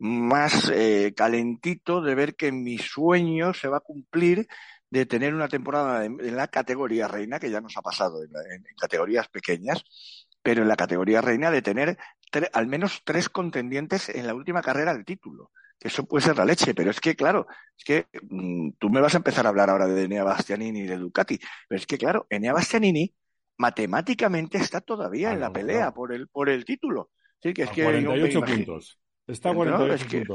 más 0.00 0.70
eh, 0.74 1.12
calentito 1.14 2.00
de 2.00 2.14
ver 2.14 2.34
que 2.34 2.50
mi 2.52 2.78
sueño 2.78 3.52
se 3.52 3.68
va 3.68 3.76
a 3.76 3.80
cumplir 3.80 4.48
de 4.88 5.06
tener 5.06 5.34
una 5.34 5.46
temporada 5.46 6.04
en, 6.04 6.36
la 6.36 6.48
categoría 6.48 7.06
reina, 7.06 7.38
que 7.38 7.50
ya 7.50 7.60
nos 7.60 7.76
ha 7.76 7.82
pasado 7.82 8.22
en, 8.22 8.64
categorías 8.80 9.28
pequeñas, 9.28 9.84
pero 10.42 10.62
en 10.62 10.68
la 10.68 10.76
categoría 10.76 11.20
reina 11.20 11.50
de 11.50 11.62
tener 11.62 11.98
al 12.52 12.66
menos 12.66 13.02
tres 13.04 13.28
contendientes 13.28 14.08
en 14.08 14.26
la 14.26 14.34
última 14.34 14.62
carrera 14.62 14.94
del 14.94 15.04
título. 15.04 15.52
Que 15.78 15.88
eso 15.88 16.04
puede 16.04 16.24
ser 16.24 16.36
la 16.36 16.44
leche, 16.44 16.74
pero 16.74 16.90
es 16.90 17.00
que, 17.00 17.14
claro, 17.14 17.46
es 17.76 17.84
que 17.84 18.06
mm, 18.22 18.72
tú 18.78 18.90
me 18.90 19.00
vas 19.00 19.14
a 19.14 19.18
empezar 19.18 19.46
a 19.46 19.50
hablar 19.50 19.70
ahora 19.70 19.86
de 19.86 20.02
Enea 20.02 20.24
Bastianini 20.24 20.80
y 20.80 20.86
de 20.86 20.96
Ducati, 20.96 21.38
pero 21.68 21.78
es 21.78 21.86
que, 21.86 21.98
claro, 21.98 22.26
Enea 22.28 22.52
Bastianini 22.52 23.14
matemáticamente 23.58 24.58
está 24.58 24.80
todavía 24.80 25.32
en 25.32 25.40
la 25.40 25.52
pelea 25.52 25.92
por 25.92 26.12
el 26.12 26.28
por 26.28 26.48
el 26.48 26.64
título. 26.64 27.10
Sí, 27.42 27.52
que 27.52 27.64
es 27.64 27.70
que 27.70 27.84
48 27.84 28.42
puntos. 28.42 28.98
Está 29.30 29.52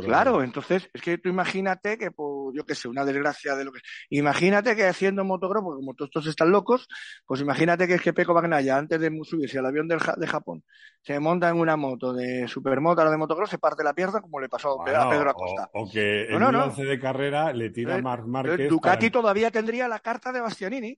Claro, 0.01 0.43
entonces, 0.43 0.89
es 0.93 1.01
que 1.01 1.17
tú 1.17 1.29
imagínate 1.29 1.97
que, 1.97 2.11
pues, 2.11 2.55
yo 2.55 2.65
qué 2.65 2.75
sé, 2.75 2.87
una 2.87 3.03
desgracia 3.03 3.55
de 3.55 3.65
lo 3.65 3.71
que. 3.71 3.79
Imagínate 4.09 4.75
que 4.75 4.85
haciendo 4.85 5.23
motocross, 5.23 5.63
porque 5.63 5.79
como 5.79 5.93
todos 5.93 6.09
estos 6.09 6.27
están 6.27 6.51
locos, 6.51 6.87
pues 7.25 7.41
imagínate 7.41 7.87
que 7.87 7.95
es 7.95 8.01
que 8.01 8.13
Peco 8.13 8.33
Bagnaya, 8.33 8.77
antes 8.77 8.99
de 8.99 9.11
subirse 9.23 9.59
al 9.59 9.65
avión 9.65 9.87
de, 9.87 9.97
Japón, 9.99 10.63
se 11.01 11.19
monta 11.19 11.49
en 11.49 11.57
una 11.57 11.75
moto 11.75 12.13
de 12.13 12.47
supermoto 12.47 13.01
a 13.01 13.05
la 13.05 13.11
de 13.11 13.17
motocross, 13.17 13.49
se 13.49 13.57
parte 13.57 13.83
la 13.83 13.93
pierna, 13.93 14.21
como 14.21 14.39
le 14.39 14.49
pasó 14.49 14.81
a 14.81 15.09
Pedro 15.09 15.29
Acosta. 15.29 15.69
O, 15.73 15.89
que 15.89 16.25
en 16.25 16.41
un 16.41 16.53
lance 16.53 16.83
de 16.83 16.99
carrera 16.99 17.53
le 17.53 17.69
tira 17.69 18.01
más 18.01 18.19
eh, 18.19 18.23
Márquez. 18.25 18.69
Ducati 18.69 19.09
todavía 19.09 19.51
tendría 19.51 19.87
la 19.87 19.99
carta 19.99 20.31
de 20.31 20.41
Bastianini. 20.41 20.97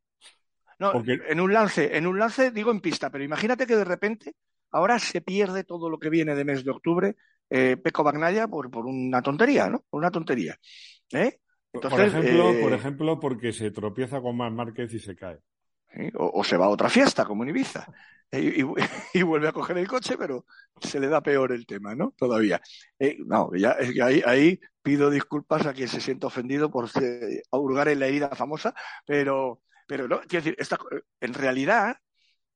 No, 0.80 0.94
en 1.04 1.40
un 1.40 1.52
lance, 1.52 1.98
en 1.98 2.06
un 2.06 2.20
lance, 2.20 2.52
digo 2.52 2.70
en 2.70 2.82
pista, 2.82 3.10
pero 3.10 3.24
imagínate 3.24 3.66
que 3.66 3.76
de 3.76 3.84
repente 3.84 4.36
ahora 4.72 5.00
se 5.00 5.22
pierde 5.22 5.64
todo 5.64 5.90
lo 5.90 5.98
que 5.98 6.10
viene 6.10 6.36
de 6.36 6.46
mes 6.46 6.64
de 6.64 6.70
octubre 6.70 7.16
eh, 7.50 7.78
Peco 7.78 8.04
Bagnaya 8.04 8.48
por, 8.48 8.70
por 8.70 8.86
una 8.86 9.22
tontería, 9.22 9.70
¿no? 9.70 9.84
Por 9.90 10.00
una 10.00 10.12
tontería. 10.12 10.58
¿eh? 11.14 11.40
Entonces, 11.74 12.12
por, 12.12 12.20
ejemplo, 12.20 12.52
eh, 12.52 12.62
por 12.62 12.74
ejemplo, 12.74 13.20
porque 13.20 13.54
se 13.54 13.72
tropieza 13.72 14.22
con 14.22 14.38
Mar 14.38 14.52
Márquez 14.52 14.94
y 14.94 15.00
se 15.00 15.16
cae. 15.16 15.40
O, 16.16 16.44
se 16.44 16.58
va 16.58 16.66
a 16.66 16.70
otra 16.70 16.90
fiesta, 16.90 17.26
como 17.26 17.44
en 17.44 17.50
Ibiza. 17.50 17.88
Y, 18.30 18.62
y, 19.14 19.22
vuelve 19.24 19.48
a 19.48 19.54
coger 19.54 19.78
el 19.78 19.88
coche, 19.88 20.18
pero 20.18 20.46
se 20.82 21.00
le 21.00 21.08
da 21.08 21.22
peor 21.22 21.54
el 21.54 21.66
tema, 21.66 21.96
¿no? 21.96 22.14
Todavía. 22.18 22.62
no, 23.26 23.56
ya 23.56 23.78
ahí, 24.04 24.22
ahí, 24.26 24.60
pido 24.82 25.10
disculpas 25.10 25.66
a 25.66 25.74
quien 25.74 25.88
se 25.88 26.02
sienta 26.02 26.28
ofendido 26.28 26.70
por 26.70 26.90
hurgar 27.52 27.88
en 27.88 28.00
la 28.00 28.08
herida 28.08 28.30
famosa, 28.30 28.74
pero, 29.06 29.62
pero 29.88 30.08
no, 30.08 30.20
quiero 30.22 30.44
decir, 30.44 30.56
esta, 30.60 30.78
en 31.22 31.34
realidad, 31.34 31.98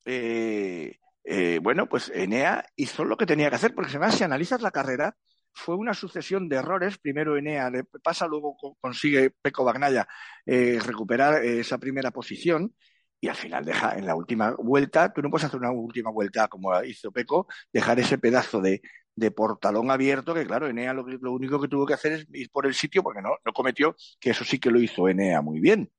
eh, 0.05 0.97
eh, 1.23 1.59
bueno, 1.61 1.87
pues 1.87 2.11
Enea 2.13 2.65
hizo 2.75 3.05
lo 3.05 3.17
que 3.17 3.25
tenía 3.25 3.49
que 3.49 3.55
hacer, 3.55 3.73
porque 3.75 3.91
además 3.91 4.15
si 4.15 4.23
analizas 4.23 4.61
la 4.61 4.71
carrera, 4.71 5.15
fue 5.53 5.75
una 5.75 5.93
sucesión 5.93 6.49
de 6.49 6.57
errores. 6.57 6.97
Primero 6.97 7.37
Enea 7.37 7.69
le 7.69 7.83
pasa, 7.83 8.27
luego 8.27 8.57
consigue 8.79 9.31
Peco 9.41 9.63
Bagnaya 9.63 10.07
eh, 10.45 10.79
recuperar 10.85 11.43
eh, 11.43 11.59
esa 11.59 11.77
primera 11.77 12.11
posición 12.11 12.73
y 13.19 13.27
al 13.27 13.35
final 13.35 13.63
deja 13.65 13.97
en 13.97 14.05
la 14.07 14.15
última 14.15 14.55
vuelta, 14.57 15.13
tú 15.13 15.21
no 15.21 15.29
puedes 15.29 15.45
hacer 15.45 15.59
una 15.59 15.71
última 15.71 16.09
vuelta 16.11 16.47
como 16.47 16.81
hizo 16.83 17.11
Peco, 17.11 17.47
dejar 17.71 17.99
ese 17.99 18.17
pedazo 18.17 18.61
de, 18.61 18.81
portalón 19.35 19.91
abierto, 19.91 20.33
que 20.33 20.45
claro, 20.45 20.67
Enea 20.67 20.93
lo, 20.93 21.05
lo, 21.07 21.31
único 21.31 21.61
que 21.61 21.67
tuvo 21.67 21.85
que 21.85 21.93
hacer 21.93 22.13
es 22.13 22.27
ir 22.33 22.49
por 22.49 22.65
el 22.65 22.73
sitio, 22.73 23.03
porque 23.03 23.21
no, 23.21 23.29
no 23.45 23.53
cometió, 23.53 23.95
que 24.19 24.31
eso 24.31 24.43
sí 24.43 24.59
que 24.59 24.71
lo 24.71 24.79
hizo 24.79 25.07
Enea 25.07 25.41
muy 25.41 25.59
bien. 25.59 25.91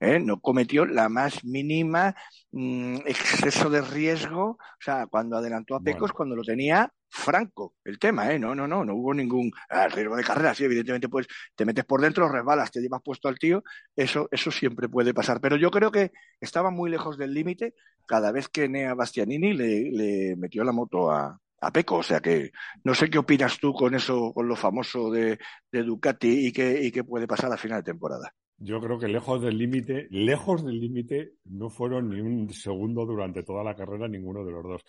¿Eh? 0.00 0.18
no 0.20 0.40
cometió 0.40 0.86
la 0.86 1.08
más 1.08 1.44
mínima 1.44 2.14
mm, 2.52 2.98
exceso 3.06 3.70
de 3.70 3.82
riesgo, 3.82 4.50
o 4.50 4.58
sea, 4.80 5.06
cuando 5.06 5.36
adelantó 5.36 5.74
a 5.74 5.80
Pecos, 5.80 6.12
cuando 6.12 6.36
lo 6.36 6.42
tenía 6.42 6.92
franco 7.10 7.74
el 7.84 7.98
tema, 7.98 8.32
¿eh? 8.32 8.38
No, 8.38 8.54
no, 8.54 8.68
no, 8.68 8.84
no 8.84 8.94
hubo 8.94 9.14
ningún 9.14 9.50
ah, 9.70 9.88
riesgo 9.88 10.16
de 10.16 10.24
carrera, 10.24 10.54
sí, 10.54 10.64
evidentemente, 10.64 11.08
pues 11.08 11.26
te 11.54 11.64
metes 11.64 11.84
por 11.84 12.00
dentro, 12.00 12.28
resbalas, 12.28 12.70
te 12.70 12.80
llevas 12.80 13.02
puesto 13.02 13.28
al 13.28 13.38
tío, 13.38 13.62
eso, 13.96 14.28
eso 14.30 14.50
siempre 14.50 14.88
puede 14.88 15.14
pasar. 15.14 15.40
Pero 15.40 15.56
yo 15.56 15.70
creo 15.70 15.90
que 15.90 16.12
estaba 16.40 16.70
muy 16.70 16.90
lejos 16.90 17.16
del 17.18 17.34
límite 17.34 17.74
cada 18.06 18.32
vez 18.32 18.48
que 18.48 18.68
Nea 18.68 18.94
Bastianini 18.94 19.52
le, 19.54 19.90
le 19.90 20.36
metió 20.36 20.64
la 20.64 20.72
moto 20.72 21.10
a, 21.10 21.38
a 21.60 21.72
Peco. 21.72 21.96
O 21.96 22.02
sea 22.02 22.20
que 22.20 22.52
no 22.84 22.94
sé 22.94 23.10
qué 23.10 23.18
opinas 23.18 23.58
tú 23.58 23.72
con 23.72 23.94
eso, 23.94 24.32
con 24.32 24.48
lo 24.48 24.56
famoso 24.56 25.10
de, 25.10 25.38
de 25.72 25.82
Ducati 25.82 26.46
y 26.46 26.52
qué, 26.52 26.82
y 26.82 26.92
qué 26.92 27.04
puede 27.04 27.26
pasar 27.26 27.52
a 27.52 27.56
final 27.56 27.78
de 27.80 27.92
temporada. 27.92 28.32
Yo 28.58 28.80
creo 28.80 28.98
que 28.98 29.06
lejos 29.06 29.40
del 29.40 29.56
límite, 29.56 30.08
lejos 30.10 30.64
del 30.64 30.80
límite, 30.80 31.34
no 31.44 31.70
fueron 31.70 32.10
ni 32.10 32.20
un 32.20 32.50
segundo 32.50 33.06
durante 33.06 33.44
toda 33.44 33.62
la 33.62 33.76
carrera 33.76 34.08
ninguno 34.08 34.44
de 34.44 34.52
los 34.52 34.64
dos. 34.64 34.84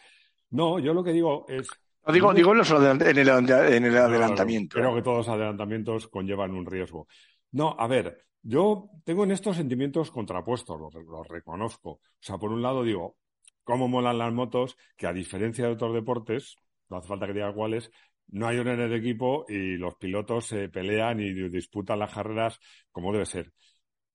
No, 0.50 0.80
yo 0.80 0.94
lo 0.94 1.04
que 1.04 1.14
digo 1.14 1.46
es. 1.48 1.68
digo, 2.12 2.34
digo 2.34 2.54
en, 2.54 2.60
el, 2.62 3.30
adelantamiento. 3.30 4.76
creo 4.76 4.96
que 4.96 5.04
todos 5.04 5.18
los 5.18 5.30
adelantamientos 5.30 6.08
conllevan 6.08 6.56
un 6.56 6.66
riesgo. 6.66 7.08
No, 7.52 7.76
a 7.78 7.88
ver, 7.88 8.26
yo 8.42 8.90
tengo 9.04 9.24
en 9.24 9.32
estos 9.32 9.58
sentimientos 9.58 10.10
contrapuestos, 10.10 10.80
los, 10.80 11.28
reconozco. 11.28 11.90
O 11.92 12.02
sea, 12.20 12.38
por 12.38 12.52
un 12.52 12.64
lado 12.64 12.84
digo, 12.84 13.18
cómo 13.64 13.88
molan 13.88 14.18
las 14.18 14.34
motos, 14.34 14.78
que 14.98 15.06
a 15.06 15.14
diferencia 15.14 15.66
de 15.66 15.74
otros 15.74 15.94
deportes, 15.94 16.56
no 16.90 16.98
hace 16.98 17.08
falta 17.08 17.28
que 17.28 17.34
diga 17.34 17.54
cuáles, 17.54 17.92
no 18.32 18.48
hay 18.48 18.58
orden 18.58 18.90
de 18.90 18.96
equipo 18.96 19.46
y 19.48 19.78
los 19.78 19.96
pilotos 19.96 20.46
se 20.48 20.70
pelean 20.70 21.20
y 21.20 21.34
disputan 21.50 22.00
las 22.00 22.14
carreras 22.14 22.60
como 22.92 23.12
debe 23.12 23.26
ser. 23.26 23.52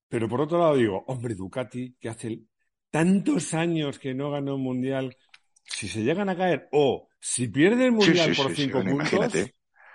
Pero 0.09 0.29
por 0.29 0.41
otro 0.41 0.59
lado 0.59 0.77
digo, 0.77 1.05
hombre, 1.09 1.35
Ducati, 1.35 1.97
que 1.99 2.09
hace 2.09 2.43
tantos 2.91 3.55
años 3.55 3.99
que 3.99 4.15
no 4.15 4.31
ganó 4.31 4.55
un 4.55 4.63
mundial, 4.63 5.17
si 5.65 5.89
se 5.89 6.03
llegan 6.03 6.29
a 6.29 6.37
caer 6.37 6.69
o 6.73 7.09
si 7.19 7.49
pierde 7.49 7.87
el 7.87 7.93
mundial 7.93 8.33
por 8.37 8.55
cinco 8.55 8.83
puntos, 8.85 9.33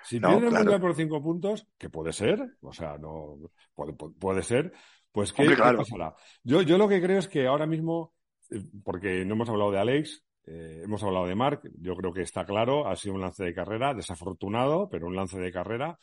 si 0.04 0.20
pierde 0.20 0.48
el 0.48 0.54
mundial 0.54 0.82
por 0.82 0.96
cinco 0.96 1.24
puntos, 1.24 1.68
que 1.78 1.90
puede 1.90 2.12
ser, 2.12 2.58
o 2.62 2.74
sea, 2.74 2.98
no 2.98 3.38
puede, 4.20 4.44
ser, 4.44 4.74
pues 5.12 5.32
¿qué, 5.32 5.56
pasará? 5.56 6.14
Yo, 6.44 6.62
yo 6.64 6.78
lo 6.78 6.90
que 6.90 7.02
creo 7.02 7.20
es 7.20 7.28
que 7.28 7.48
ahora 7.48 7.66
mismo, 7.66 8.14
eh, 8.50 8.62
porque 8.84 9.24
no 9.24 9.36
hemos 9.36 9.50
hablado 9.50 9.72
de 9.72 9.80
Alex, 9.80 10.26
eh, 10.52 10.82
hemos 10.84 11.04
hablado 11.04 11.28
de 11.28 11.36
Mark, 11.36 11.62
yo 11.80 11.96
creo 11.96 12.12
que 12.12 12.24
está 12.24 12.44
claro, 12.44 12.88
ha 12.88 12.96
sido 12.96 13.14
un 13.14 13.22
lance 13.22 13.44
de 13.44 13.54
carrera, 13.54 13.94
desafortunado, 13.94 14.90
pero 14.90 15.06
un 15.06 15.16
lance 15.16 15.40
de 15.40 15.52
carrera. 15.52 16.00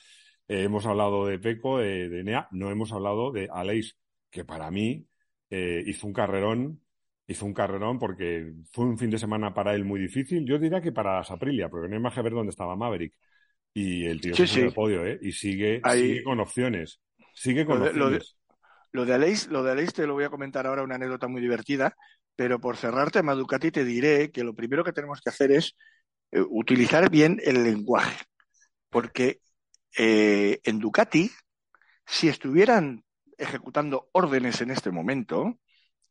Eh, 0.47 0.63
hemos 0.63 0.87
hablado 0.87 1.27
de 1.27 1.41
Peco, 1.41 1.79
de, 1.79 2.09
de, 2.09 2.23
Nea, 2.23 2.47
no 2.53 2.71
hemos 2.71 2.93
hablado 2.93 3.33
de 3.33 3.49
Aleix, 3.53 3.97
que 4.31 4.45
para 4.45 4.71
mí 4.71 5.05
eh, 5.51 5.83
hizo 5.85 6.07
un 6.07 6.13
carrerón, 6.13 6.81
hizo 7.27 7.45
un 7.45 7.55
carrerón 7.55 7.99
porque 7.99 8.53
fue 8.71 8.85
un 8.85 8.97
fin 8.97 9.11
de 9.11 9.19
semana 9.19 9.53
para 9.53 9.75
él 9.75 9.85
muy 9.85 9.99
difícil. 9.99 10.47
Yo 10.47 10.61
diría 10.61 10.81
que 10.81 10.93
para 10.93 11.25
Saprilia, 11.25 11.69
porque 11.69 11.89
no 11.89 11.97
hay 11.97 12.03
más 12.03 12.15
que 12.15 12.23
ver 12.23 12.33
dónde 12.33 12.51
estaba 12.51 12.77
Maverick. 12.77 13.15
Y 13.75 14.07
el 14.07 14.21
tío 14.21 14.35
sí, 14.35 14.61
el 14.61 14.73
podio, 14.73 15.05
¿eh? 15.05 15.19
Y 15.21 15.33
sigue, 15.33 15.83
sigue 15.93 16.23
con 16.23 16.39
opciones. 16.39 17.01
Sigue 17.35 17.67
con 17.67 17.83
opciones. 17.83 18.37
Lo 18.93 19.05
de, 19.05 19.13
Aleix, 19.13 19.49
lo 19.49 19.63
de 19.63 19.73
Aleix 19.73 19.93
te 19.93 20.07
lo 20.07 20.15
voy 20.15 20.25
a 20.25 20.31
comentar 20.31 20.67
ahora, 20.67 20.83
una 20.83 20.95
anécdota 20.95 21.29
muy 21.29 21.43
divertida. 21.43 21.95
Pero 22.37 22.61
por 22.61 22.77
cerrar 22.77 23.11
tema 23.11 23.35
Ducati 23.35 23.71
te 23.71 23.85
diré 23.85 24.31
que 24.31 24.45
lo 24.45 24.55
primero 24.55 24.85
que 24.85 24.93
tenemos 24.93 25.21
que 25.21 25.31
hacer 25.31 25.51
es 25.51 25.75
eh, 26.31 26.41
utilizar 26.41 27.11
bien 27.11 27.41
el 27.43 27.65
lenguaje. 27.65 28.25
Porque 28.91 29.41
eh, 29.97 30.61
en 30.63 30.79
Ducati, 30.79 31.31
si 32.07 32.29
estuvieran 32.29 33.05
ejecutando 33.39 34.09
órdenes 34.13 34.61
en 34.61 34.71
este 34.71 34.91
momento, 34.91 35.59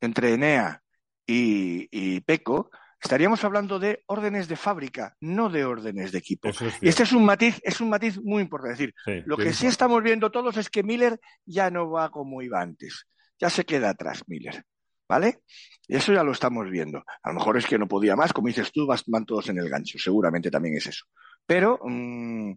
entre 0.02 0.34
Enea 0.34 0.82
y, 1.26 1.88
y 1.92 2.22
Peco, 2.22 2.70
estaríamos 3.02 3.44
hablando 3.44 3.80
de 3.80 4.04
órdenes 4.08 4.48
de 4.48 4.56
fábrica, 4.56 5.16
no 5.22 5.50
de 5.50 5.64
órdenes 5.64 6.12
de 6.12 6.18
equipo. 6.18 6.50
y 6.82 6.90
este 6.90 7.04
es 7.04 7.12
un 7.12 7.24
matiz, 7.24 7.60
es 7.64 7.80
un 7.80 7.90
matiz 7.90 8.20
muy 8.22 8.42
importante. 8.42 8.74
Es 8.74 8.80
decir, 8.80 9.24
lo 9.28 9.38
que 9.38 9.54
sí 9.54 9.68
estamos 9.68 10.02
viendo 10.02 10.32
todos 10.32 10.58
es 10.58 10.70
que 10.70 10.84
Miller 10.84 11.20
ya 11.46 11.70
no 11.70 11.90
va 11.90 12.10
como 12.10 12.42
iba 12.42 12.62
antes. 12.62 13.06
Ya 13.40 13.50
se 13.50 13.66
queda 13.66 13.90
atrás 13.90 14.24
Miller. 14.28 14.64
¿Vale? 15.08 15.42
Y 15.88 15.96
eso 15.96 16.14
ya 16.14 16.24
lo 16.24 16.32
estamos 16.32 16.70
viendo. 16.70 17.04
A 17.24 17.30
lo 17.30 17.36
mejor 17.36 17.58
es 17.58 17.68
que 17.68 17.78
no 17.78 17.88
podía 17.88 18.16
más, 18.16 18.34
como 18.34 18.48
dices 18.48 18.72
tú, 18.72 18.88
van 18.88 19.26
todos 19.26 19.50
en 19.50 19.60
el 19.60 19.70
gancho. 19.70 20.00
Seguramente 20.00 20.50
también 20.50 20.78
es 20.78 20.88
eso. 20.88 21.06
Pero, 21.46 21.80
mm, 21.84 22.54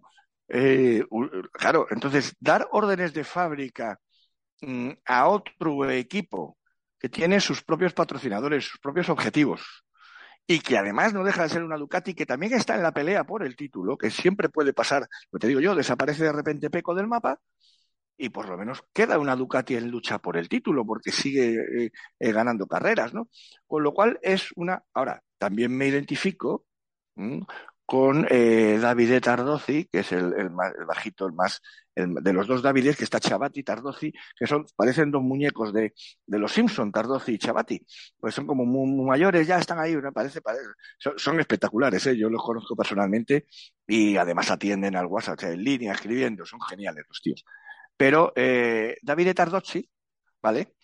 eh, 0.48 1.04
claro, 1.52 1.86
entonces, 1.90 2.34
dar 2.40 2.68
órdenes 2.72 3.12
de 3.12 3.24
fábrica 3.24 4.00
mm, 4.62 4.90
a 5.06 5.28
otro 5.28 5.90
equipo 5.90 6.58
que 6.98 7.08
tiene 7.08 7.40
sus 7.40 7.62
propios 7.62 7.92
patrocinadores, 7.94 8.64
sus 8.64 8.80
propios 8.80 9.08
objetivos, 9.08 9.84
y 10.46 10.60
que 10.60 10.78
además 10.78 11.12
no 11.12 11.24
deja 11.24 11.42
de 11.42 11.50
ser 11.50 11.62
una 11.62 11.76
Ducati 11.76 12.14
que 12.14 12.26
también 12.26 12.54
está 12.54 12.74
en 12.74 12.82
la 12.82 12.92
pelea 12.92 13.24
por 13.24 13.44
el 13.44 13.54
título, 13.54 13.98
que 13.98 14.10
siempre 14.10 14.48
puede 14.48 14.72
pasar, 14.72 15.06
lo 15.30 15.38
te 15.38 15.46
digo 15.46 15.60
yo, 15.60 15.74
desaparece 15.74 16.24
de 16.24 16.32
repente 16.32 16.70
Peco 16.70 16.94
del 16.94 17.06
mapa, 17.06 17.38
y 18.18 18.28
por 18.30 18.48
lo 18.48 18.58
menos 18.58 18.84
queda 18.92 19.18
una 19.18 19.36
Ducati 19.36 19.76
en 19.76 19.90
lucha 19.90 20.18
por 20.18 20.36
el 20.36 20.48
título 20.48 20.84
porque 20.84 21.12
sigue 21.12 21.54
eh, 21.54 21.92
eh, 22.18 22.32
ganando 22.32 22.66
carreras, 22.66 23.14
¿no? 23.14 23.28
Con 23.66 23.82
lo 23.82 23.94
cual 23.94 24.18
es 24.22 24.48
una... 24.56 24.82
Ahora, 24.92 25.22
también 25.38 25.74
me 25.74 25.86
identifico 25.86 26.64
con 27.86 28.26
eh, 28.28 28.78
Davide 28.78 29.20
Tardozzi, 29.20 29.86
que 29.86 30.00
es 30.00 30.12
el, 30.12 30.50
más, 30.50 30.72
bajito, 30.86 31.26
el 31.26 31.32
más, 31.32 31.62
de 31.96 32.32
los 32.32 32.46
dos 32.46 32.60
Davides, 32.60 32.96
que 32.96 33.04
está 33.04 33.18
Chabati 33.18 33.60
y 33.60 33.62
Tardozzi, 33.62 34.12
que 34.36 34.46
son, 34.46 34.66
parecen 34.76 35.10
dos 35.10 35.22
muñecos 35.22 35.72
de, 35.72 35.94
de 36.26 36.38
los 36.38 36.52
Simpson, 36.52 36.92
Tardozzi 36.92 37.32
y 37.32 37.38
Chabati. 37.38 37.80
Pues 38.20 38.34
son 38.34 38.46
como 38.46 38.66
muy, 38.66 39.06
mayores, 39.06 39.46
ya 39.46 39.58
están 39.58 39.78
ahí, 39.78 39.96
¿no? 39.96 40.12
parece, 40.12 40.42
parece 40.42 40.64
son, 40.98 41.40
espectaculares, 41.40 42.06
¿eh? 42.06 42.16
yo 42.16 42.28
los 42.28 42.42
conozco 42.42 42.76
personalmente 42.76 43.46
y 43.86 44.16
además 44.16 44.50
atienden 44.50 44.94
al 44.94 45.06
WhatsApp, 45.06 45.42
en 45.44 45.64
línea, 45.64 45.94
escribiendo, 45.94 46.44
son 46.44 46.60
geniales 46.60 47.04
los 47.08 47.22
tíos. 47.22 47.42
Pero 47.98 48.32
eh, 48.36 48.96
Davide 49.02 49.34
Tardozzi, 49.34 49.90
¿vale? 50.40 50.76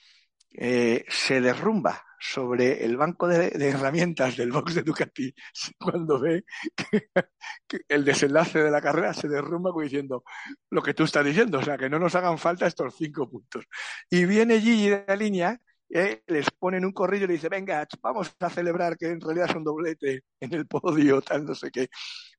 Eh, 0.51 1.05
se 1.09 1.41
derrumba 1.41 2.05
sobre 2.19 2.85
el 2.85 2.97
banco 2.97 3.29
de, 3.29 3.49
herramientas 3.69 4.37
del 4.37 4.51
box 4.51 4.75
de 4.75 4.83
Ducati 4.83 5.35
cuando 5.79 6.21
ve 6.21 6.45
que, 6.77 7.81
el 7.89 8.05
desenlace 8.05 8.63
de 8.63 8.71
la 8.71 8.81
carrera 8.81 9.15
se 9.15 9.29
derrumba 9.29 9.71
diciendo 9.81 10.25
lo 10.71 10.83
que 10.83 10.95
tú 10.95 11.05
estás 11.05 11.25
diciendo, 11.25 11.59
o 11.59 11.63
sea, 11.63 11.79
que 11.79 11.89
no 11.89 11.99
nos 11.99 12.15
hagan 12.15 12.39
falta 12.39 12.67
estos 12.67 12.95
cinco 12.97 13.29
puntos. 13.31 13.65
Y 14.11 14.25
viene 14.27 14.61
Gigi 14.61 14.89
de 14.89 15.05
la 15.07 15.17
línea 15.17 15.61
eh, 15.91 16.23
les 16.27 16.51
ponen 16.51 16.85
un 16.85 16.93
corrillo 16.93 17.25
y 17.25 17.29
le 17.29 17.35
dice, 17.35 17.49
venga, 17.49 17.87
vamos 18.03 18.35
a 18.41 18.51
celebrar 18.51 18.97
que 18.97 19.07
en 19.07 19.21
realidad 19.21 19.51
es 19.51 19.57
un 19.57 19.65
doblete 19.65 20.25
en 20.41 20.55
el 20.55 20.67
podio, 20.67 21.21
tal, 21.23 21.45
no 21.45 21.55
sé 21.55 21.71
qué. 21.71 21.89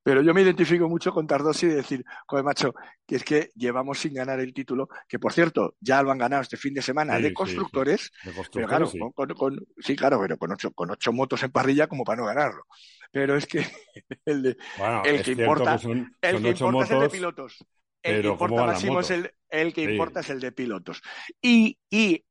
Pero 0.04 0.22
yo 0.22 0.34
me 0.34 0.42
identifico 0.42 0.88
mucho 0.88 1.12
con 1.12 1.26
Tardosi 1.26 1.68
de 1.68 1.76
decir, 1.76 2.04
joder, 2.28 2.46
macho, 2.46 2.74
que 3.08 3.16
es 3.16 3.24
que 3.24 3.52
llevamos 3.56 3.98
sin 3.98 4.14
ganar 4.14 4.40
el 4.40 4.54
título, 4.54 4.88
que 5.08 5.18
por 5.18 5.34
cierto, 5.34 5.76
ya 5.80 6.04
lo 6.04 6.12
han 6.12 6.18
ganado 6.18 6.44
este 6.44 6.58
fin 6.58 6.74
de 6.74 6.82
semana 6.82 7.18
de, 7.20 7.34
constructores, 7.34 8.12
pero 8.54 8.68
claro, 8.68 8.92
Con, 9.36 9.66
sí, 9.80 9.96
claro, 9.96 10.20
pero 10.22 10.38
con 10.38 10.52
ocho, 10.52 10.72
con 10.72 10.92
ocho 10.92 11.12
motos 11.12 11.42
en 11.42 11.52
parrilla 11.52 11.88
como 11.88 12.04
para 12.04 12.22
no 12.22 12.28
ganarlo. 12.28 12.66
Pero 13.12 13.36
es 13.36 13.48
que 13.48 13.66
el, 14.26 14.58
el 15.06 15.24
que 15.24 15.32
importa, 15.32 15.80
el 16.22 16.42
que 16.42 16.50
importa 16.50 16.84
es 16.84 16.92
el 16.92 17.00
de 17.00 17.10
pilotos. 17.10 17.66
El 18.04 18.22
que 18.22 18.28
importa 18.28 18.66
máximo 18.68 19.00
es 19.00 19.10
el, 19.10 19.32
el 19.50 19.74
que 19.74 19.82
importa 19.82 20.20
es 20.20 20.30
el 20.30 20.40
de 20.40 20.52
pilotos. 20.52 21.02
Y, 21.42 21.80
y 21.90 22.24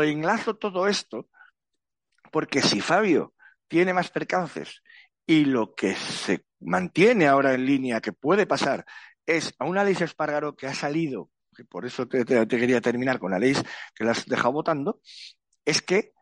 enlazo 0.00 0.56
todo 0.56 0.88
esto 0.88 1.28
porque 2.30 2.62
si 2.62 2.80
Fabio 2.80 3.34
tiene 3.68 3.92
más 3.92 4.10
percances 4.10 4.82
y 5.26 5.44
lo 5.44 5.74
que 5.74 5.94
se 5.94 6.46
mantiene 6.60 7.26
ahora 7.26 7.54
en 7.54 7.66
línea 7.66 8.00
que 8.00 8.12
puede 8.12 8.46
pasar 8.46 8.84
es 9.26 9.54
a 9.58 9.66
una 9.66 9.84
ley 9.84 9.96
Espargaro 9.98 10.56
que 10.56 10.66
ha 10.66 10.74
salido, 10.74 11.30
que 11.54 11.64
por 11.64 11.84
eso 11.84 12.08
te, 12.08 12.24
quería 12.24 12.80
terminar 12.80 13.18
con 13.18 13.30
la 13.30 13.38
ley 13.38 13.54
que 13.94 14.04
las 14.04 14.18
has 14.18 14.26
dejado 14.26 14.52
votando, 14.52 15.00
es 15.64 15.82
que 15.82 16.12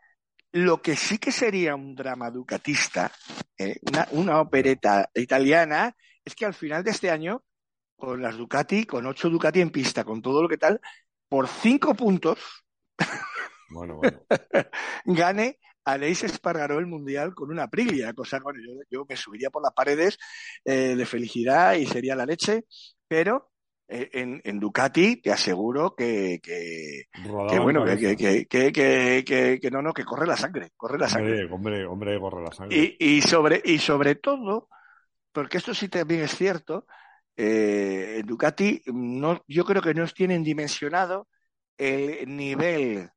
lo 0.52 0.82
que 0.82 0.96
sí 0.96 1.18
que 1.18 1.32
sería 1.32 1.76
un 1.76 1.94
drama 1.94 2.30
ducatista, 2.30 3.10
eh, 3.56 3.76
una, 3.82 4.08
una 4.10 4.40
opereta 4.40 5.08
italiana, 5.14 5.96
es 6.24 6.34
que 6.34 6.44
al 6.44 6.54
final 6.54 6.82
de 6.82 6.90
este 6.90 7.10
año, 7.10 7.44
con 7.96 8.20
las 8.20 8.36
Ducati, 8.36 8.84
con 8.84 9.06
ocho 9.06 9.30
Ducati 9.30 9.60
en 9.60 9.70
pista, 9.70 10.04
con 10.04 10.20
todo 10.20 10.42
lo 10.42 10.48
que 10.48 10.58
tal, 10.58 10.80
por 11.28 11.46
cinco 11.46 11.94
puntos, 11.94 12.38
bueno, 13.70 13.96
bueno. 13.96 14.20
gane 15.04 15.58
Aleix 15.84 16.24
Espargaró 16.24 16.78
el 16.78 16.86
Mundial 16.86 17.34
con 17.34 17.50
una 17.50 17.64
Aprilia, 17.64 18.12
cosa 18.12 18.38
bueno, 18.40 18.60
yo, 18.90 19.04
me 19.08 19.16
subiría 19.16 19.50
por 19.50 19.62
las 19.62 19.72
paredes 19.72 20.18
eh, 20.64 20.94
de 20.96 21.06
felicidad 21.06 21.74
y 21.74 21.86
sería 21.86 22.14
la 22.14 22.26
leche, 22.26 22.64
pero 23.08 23.50
eh, 23.88 24.10
en, 24.12 24.60
Ducati 24.60 25.16
te 25.16 25.32
aseguro 25.32 25.94
que, 25.96 26.40
que, 26.42 27.06
bueno, 27.60 27.84
que, 27.84 28.16
que, 28.16 29.58
que, 29.60 29.70
no, 29.70 29.82
no, 29.82 29.92
que 29.92 30.04
corre 30.04 30.26
la 30.26 30.36
sangre, 30.36 30.70
corre 30.76 30.98
la 30.98 31.08
sangre. 31.08 31.44
Hombre, 31.50 31.84
hombre, 31.86 32.20
corre 32.20 32.44
la 32.44 32.52
sangre. 32.52 32.96
Y, 32.98 33.16
y, 33.16 33.22
sobre, 33.22 33.60
y 33.64 33.78
sobre 33.78 34.14
todo, 34.14 34.68
porque 35.32 35.58
esto 35.58 35.74
sí 35.74 35.88
también 35.88 36.20
es 36.20 36.36
cierto, 36.36 36.86
eh, 37.36 38.18
en 38.20 38.26
Ducati 38.26 38.82
no, 38.86 39.42
yo 39.48 39.64
creo 39.64 39.82
que 39.82 39.94
no 39.94 40.06
tienen 40.06 40.44
dimensionado 40.44 41.26
el 41.76 42.36
nivel 42.36 43.08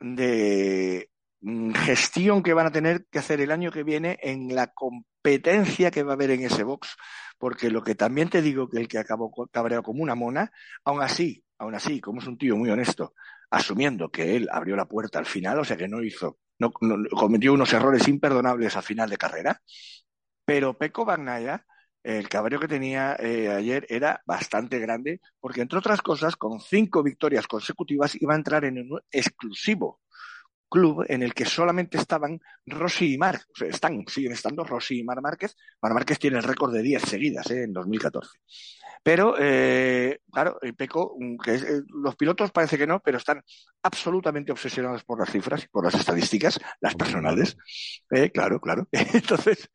de 0.00 1.10
mm, 1.40 1.72
gestión 1.72 2.42
que 2.42 2.54
van 2.54 2.66
a 2.66 2.72
tener 2.72 3.06
que 3.10 3.18
hacer 3.18 3.40
el 3.40 3.50
año 3.50 3.70
que 3.70 3.84
viene 3.84 4.18
en 4.22 4.54
la 4.54 4.68
competencia 4.68 5.90
que 5.90 6.02
va 6.02 6.12
a 6.12 6.14
haber 6.14 6.30
en 6.30 6.44
ese 6.44 6.64
box. 6.64 6.96
Porque 7.38 7.70
lo 7.70 7.82
que 7.82 7.94
también 7.94 8.28
te 8.28 8.42
digo 8.42 8.68
que 8.68 8.78
el 8.78 8.88
que 8.88 8.98
acabó 8.98 9.32
cabreado 9.50 9.82
como 9.82 10.02
una 10.02 10.14
mona, 10.14 10.52
aún 10.84 11.02
así, 11.02 11.44
aún 11.58 11.74
así, 11.74 12.00
como 12.00 12.20
es 12.20 12.26
un 12.26 12.36
tío 12.36 12.56
muy 12.56 12.70
honesto, 12.70 13.14
asumiendo 13.50 14.10
que 14.10 14.36
él 14.36 14.48
abrió 14.50 14.76
la 14.76 14.86
puerta 14.86 15.18
al 15.18 15.26
final, 15.26 15.58
o 15.58 15.64
sea 15.64 15.76
que 15.76 15.88
no 15.88 16.02
hizo, 16.02 16.38
no, 16.58 16.70
cometió 16.72 17.52
unos 17.52 17.72
errores 17.72 18.06
imperdonables 18.08 18.76
al 18.76 18.82
final 18.82 19.10
de 19.10 19.16
carrera, 19.16 19.62
pero 20.44 20.76
Peco 20.76 21.04
Bagnaya 21.04 21.66
el 22.02 22.28
cabreo 22.28 22.58
que 22.60 22.68
tenía 22.68 23.16
eh, 23.18 23.48
ayer 23.48 23.86
era 23.88 24.22
bastante 24.24 24.78
grande, 24.78 25.20
porque 25.38 25.60
entre 25.60 25.78
otras 25.78 26.00
cosas, 26.02 26.36
con 26.36 26.60
cinco 26.60 27.02
victorias 27.02 27.46
consecutivas 27.46 28.20
iba 28.20 28.32
a 28.34 28.36
entrar 28.36 28.64
en 28.64 28.78
un 28.78 29.00
exclusivo 29.10 30.00
club 30.68 31.04
en 31.08 31.22
el 31.22 31.34
que 31.34 31.44
solamente 31.44 31.98
estaban 31.98 32.40
Rossi 32.64 33.14
y 33.14 33.18
Marc, 33.18 33.44
o 33.52 33.56
sea, 33.56 33.68
están, 33.68 34.04
siguen 34.06 34.32
estando 34.32 34.64
Rossi 34.64 35.00
y 35.00 35.04
Mar 35.04 35.20
Márquez. 35.20 35.56
Mar 35.82 35.92
Márquez 35.92 36.18
tiene 36.18 36.38
el 36.38 36.44
récord 36.44 36.72
de 36.72 36.82
10 36.82 37.02
seguidas 37.02 37.50
eh, 37.50 37.64
en 37.64 37.72
2014. 37.72 38.30
Pero, 39.02 39.34
eh, 39.38 40.20
claro, 40.30 40.58
Peco, 40.76 41.16
mm, 41.18 41.38
que 41.38 41.82
los 41.88 42.14
pilotos 42.16 42.52
parece 42.52 42.78
que 42.78 42.86
no, 42.86 43.00
pero 43.00 43.18
están 43.18 43.42
absolutamente 43.82 44.52
obsesionados 44.52 45.02
por 45.04 45.18
las 45.18 45.30
cifras 45.30 45.64
y 45.64 45.68
por 45.68 45.84
las 45.84 45.94
estadísticas, 45.94 46.60
las 46.80 46.94
personales. 46.94 47.56
claro, 48.32 48.60
claro. 48.60 48.86
Entonces, 48.92 49.68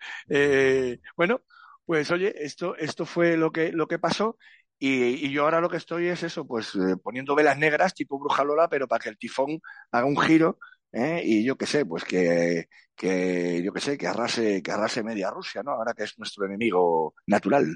bueno, 1.18 1.42
pues 1.86 2.12
oye, 2.12 2.34
esto, 2.44 2.76
esto 2.76 3.06
fue 3.06 3.38
lo 3.38 3.52
que, 3.52 3.72
lo 3.72 3.88
que 3.88 4.00
pasó 4.00 4.38
y, 4.78 5.32
yo 5.32 5.44
ahora 5.44 5.62
lo 5.62 5.70
que 5.70 5.78
estoy 5.78 6.08
es 6.08 6.24
eso, 6.24 6.46
pues 6.46 6.76
eh, 6.76 6.98
poniendo 7.02 7.36
velas 7.36 7.58
negras 7.58 7.94
tipo 7.94 8.20
Bruja 8.20 8.44
Lola, 8.44 8.68
pero 8.68 8.88
para 8.88 9.04
que 9.04 9.10
el 9.10 9.18
tifón 9.18 9.62
haga 9.92 10.06
un 10.06 10.18
giro 10.18 10.60
¿eh? 10.92 11.22
y 11.24 11.46
yo 11.46 11.58
qué 11.58 11.66
sé, 11.66 11.86
pues 11.86 12.04
que, 12.04 12.68
que 12.96 13.62
yo 13.64 13.72
qué 13.72 13.80
sé, 13.80 13.98
que 13.98 14.08
arrase, 14.08 14.62
que 14.62 14.72
arrase 14.72 15.04
media 15.04 15.32
Rusia, 15.32 15.64
¿no? 15.64 15.72
Ahora 15.72 15.94
que 15.94 16.04
es 16.04 16.18
nuestro 16.18 16.46
enemigo 16.46 17.16
natural. 17.28 17.68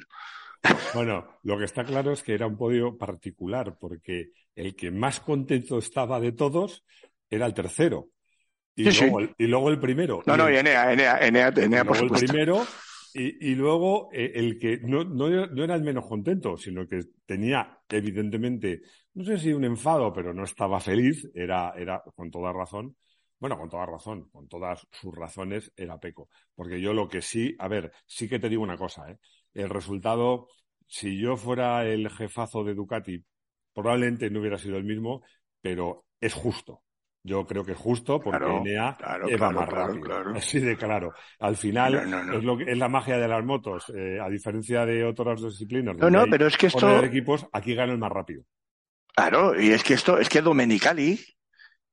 Bueno, 0.94 1.40
lo 1.44 1.58
que 1.58 1.64
está 1.64 1.86
claro 1.86 2.12
es 2.12 2.22
que 2.22 2.34
era 2.34 2.46
un 2.46 2.58
podio 2.58 2.98
particular, 2.98 3.78
porque 3.80 4.32
el 4.56 4.76
que 4.76 4.92
más 4.92 5.22
contento 5.22 5.78
estaba 5.78 6.20
de 6.20 6.34
todos 6.34 6.84
era 7.30 7.46
el 7.46 7.54
tercero. 7.54 8.10
Y, 8.76 8.92
luego, 8.92 9.20
El, 9.20 9.36
y 9.38 9.48
luego 9.48 9.70
el 9.70 9.80
primero. 9.80 10.22
No, 10.26 10.36
no, 10.36 10.50
y 10.50 10.58
Enea, 10.58 10.92
Enea, 10.92 11.18
Enea, 11.20 11.48
Enea 11.48 11.86
por 11.86 11.98
el 11.98 12.10
primero 12.10 12.66
y, 13.14 13.56
luego 13.56 14.10
eh, 14.12 14.32
el 14.36 14.58
que 14.60 14.80
no, 14.80 15.04
no, 15.04 15.28
era 15.28 15.76
el 15.76 15.84
menos 15.84 16.08
contento, 16.08 16.58
sino 16.58 16.88
que 16.88 17.02
tenía 17.26 17.80
evidentemente, 17.90 18.82
no 19.14 19.24
sé 19.24 19.38
si 19.38 19.54
un 19.54 19.64
enfado, 19.64 20.14
pero 20.14 20.34
no 20.34 20.44
estaba 20.44 20.80
feliz, 20.80 21.30
era, 21.34 21.74
era 21.76 22.04
con 22.16 22.30
toda 22.30 22.54
razón, 22.54 22.96
bueno, 23.40 23.58
con 23.58 23.70
toda 23.70 23.86
razón, 23.86 24.30
con 24.30 24.48
todas 24.48 24.86
sus 24.92 25.16
razones, 25.16 25.72
era 25.76 26.00
Peco. 26.00 26.30
Porque 26.56 26.82
yo 26.82 26.94
lo 26.94 27.08
que 27.08 27.22
sí, 27.22 27.56
a 27.60 27.68
ver, 27.68 27.92
sí 28.06 28.28
que 28.28 28.40
te 28.40 28.50
digo 28.50 28.64
una 28.64 28.78
cosa, 28.78 29.10
¿eh? 29.10 29.18
el 29.54 29.70
resultado, 29.70 30.48
si 30.88 31.18
yo 31.18 31.38
fuera 31.38 31.88
el 31.88 32.10
jefazo 32.10 32.64
de 32.64 32.74
Ducati, 32.76 33.24
probablemente 33.74 34.30
no 34.30 34.40
hubiera 34.42 34.58
sido 34.58 34.78
el 34.78 34.84
mismo, 34.84 35.24
pero 35.62 36.06
es 36.20 36.34
justo. 36.34 36.84
Yo 37.30 37.46
creo 37.46 37.64
que 37.64 37.74
es 37.74 37.78
justo 37.78 38.20
porque 38.20 38.44
Enea 38.44 38.98
va 39.40 39.52
más 39.52 39.70
rápido. 39.70 40.36
Así 40.36 40.60
de 40.60 40.76
claro. 40.76 41.14
Al 41.38 41.56
final 41.56 41.94
es, 42.34 42.44
lo 42.44 42.58
que, 42.58 42.72
es 42.72 42.78
la 42.78 42.90
magia 42.90 43.20
de 43.20 43.28
las 43.28 43.46
motos. 43.46 43.94
Eh, 43.96 44.18
a 44.20 44.28
diferencia 44.30 44.84
de 44.84 45.06
otras 45.06 45.40
disciplinas. 45.40 45.96
No, 45.96 46.10
no, 46.10 46.26
pero 46.28 46.48
es 46.48 46.58
que 46.58 46.68
esto. 46.68 47.04
equipos, 47.04 47.46
aquí 47.54 47.76
gana 47.76 47.92
el 47.92 48.00
más 48.00 48.12
rápido. 48.12 48.42
Claro, 49.16 49.62
y 49.62 49.70
es 49.70 49.84
que 49.84 49.94
esto, 49.94 50.18
es 50.18 50.28
que 50.28 50.42
Domenicali, 50.42 51.20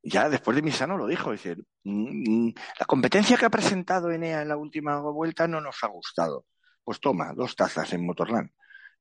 ya 0.02 0.30
después 0.30 0.54
de 0.54 0.62
Misano 0.62 0.96
lo 0.96 1.06
dijo, 1.06 1.32
dice, 1.32 1.56
mm, 1.84 2.46
mm, 2.46 2.54
la 2.80 2.86
competencia 2.86 3.36
que 3.36 3.44
ha 3.44 3.50
presentado 3.50 4.10
Enea 4.10 4.40
en 4.40 4.48
la 4.48 4.56
última 4.56 4.98
vuelta 5.00 5.46
no 5.46 5.60
nos 5.60 5.84
ha 5.84 5.88
gustado. 5.88 6.46
Pues 6.82 6.98
toma, 6.98 7.34
dos 7.34 7.54
tazas 7.54 7.92
en 7.92 8.06
Motorland 8.06 8.48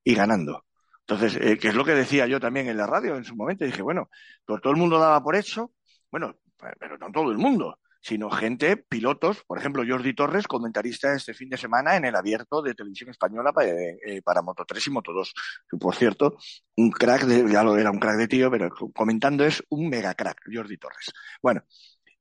y 0.04 0.14
ganando. 0.14 0.66
Entonces, 1.00 1.38
eh, 1.40 1.56
que 1.56 1.68
es 1.68 1.74
lo 1.74 1.84
que 1.84 1.94
decía 1.94 2.26
yo 2.26 2.40
también 2.40 2.68
en 2.68 2.76
la 2.76 2.86
radio 2.86 3.16
en 3.16 3.24
su 3.24 3.34
momento, 3.34 3.64
dije, 3.64 3.80
bueno, 3.80 4.10
todo 4.44 4.70
el 4.70 4.76
mundo 4.76 4.98
daba 4.98 5.22
por 5.22 5.34
hecho 5.34 5.70
bueno, 6.10 6.36
pero 6.78 6.98
no 6.98 7.10
todo 7.10 7.30
el 7.30 7.38
mundo, 7.38 7.78
sino 8.00 8.30
gente, 8.30 8.76
pilotos, 8.76 9.42
por 9.44 9.58
ejemplo, 9.58 9.82
Jordi 9.86 10.14
Torres, 10.14 10.46
comentarista 10.46 11.12
este 11.12 11.34
fin 11.34 11.48
de 11.48 11.56
semana 11.56 11.96
en 11.96 12.04
el 12.04 12.14
abierto 12.14 12.62
de 12.62 12.74
televisión 12.74 13.10
española 13.10 13.52
para, 13.52 13.68
eh, 13.68 14.22
para 14.24 14.42
Moto 14.42 14.64
3 14.64 14.86
y 14.86 14.90
Moto 14.90 15.12
2. 15.12 15.34
por 15.80 15.94
cierto, 15.96 16.36
un 16.76 16.90
crack, 16.90 17.24
de, 17.24 17.50
ya 17.50 17.64
lo 17.64 17.76
era 17.76 17.90
un 17.90 17.98
crack 17.98 18.16
de 18.16 18.28
tío, 18.28 18.50
pero 18.50 18.70
comentando 18.94 19.44
es 19.44 19.62
un 19.70 19.88
mega 19.88 20.14
crack, 20.14 20.40
Jordi 20.52 20.78
Torres. 20.78 21.12
Bueno, 21.42 21.62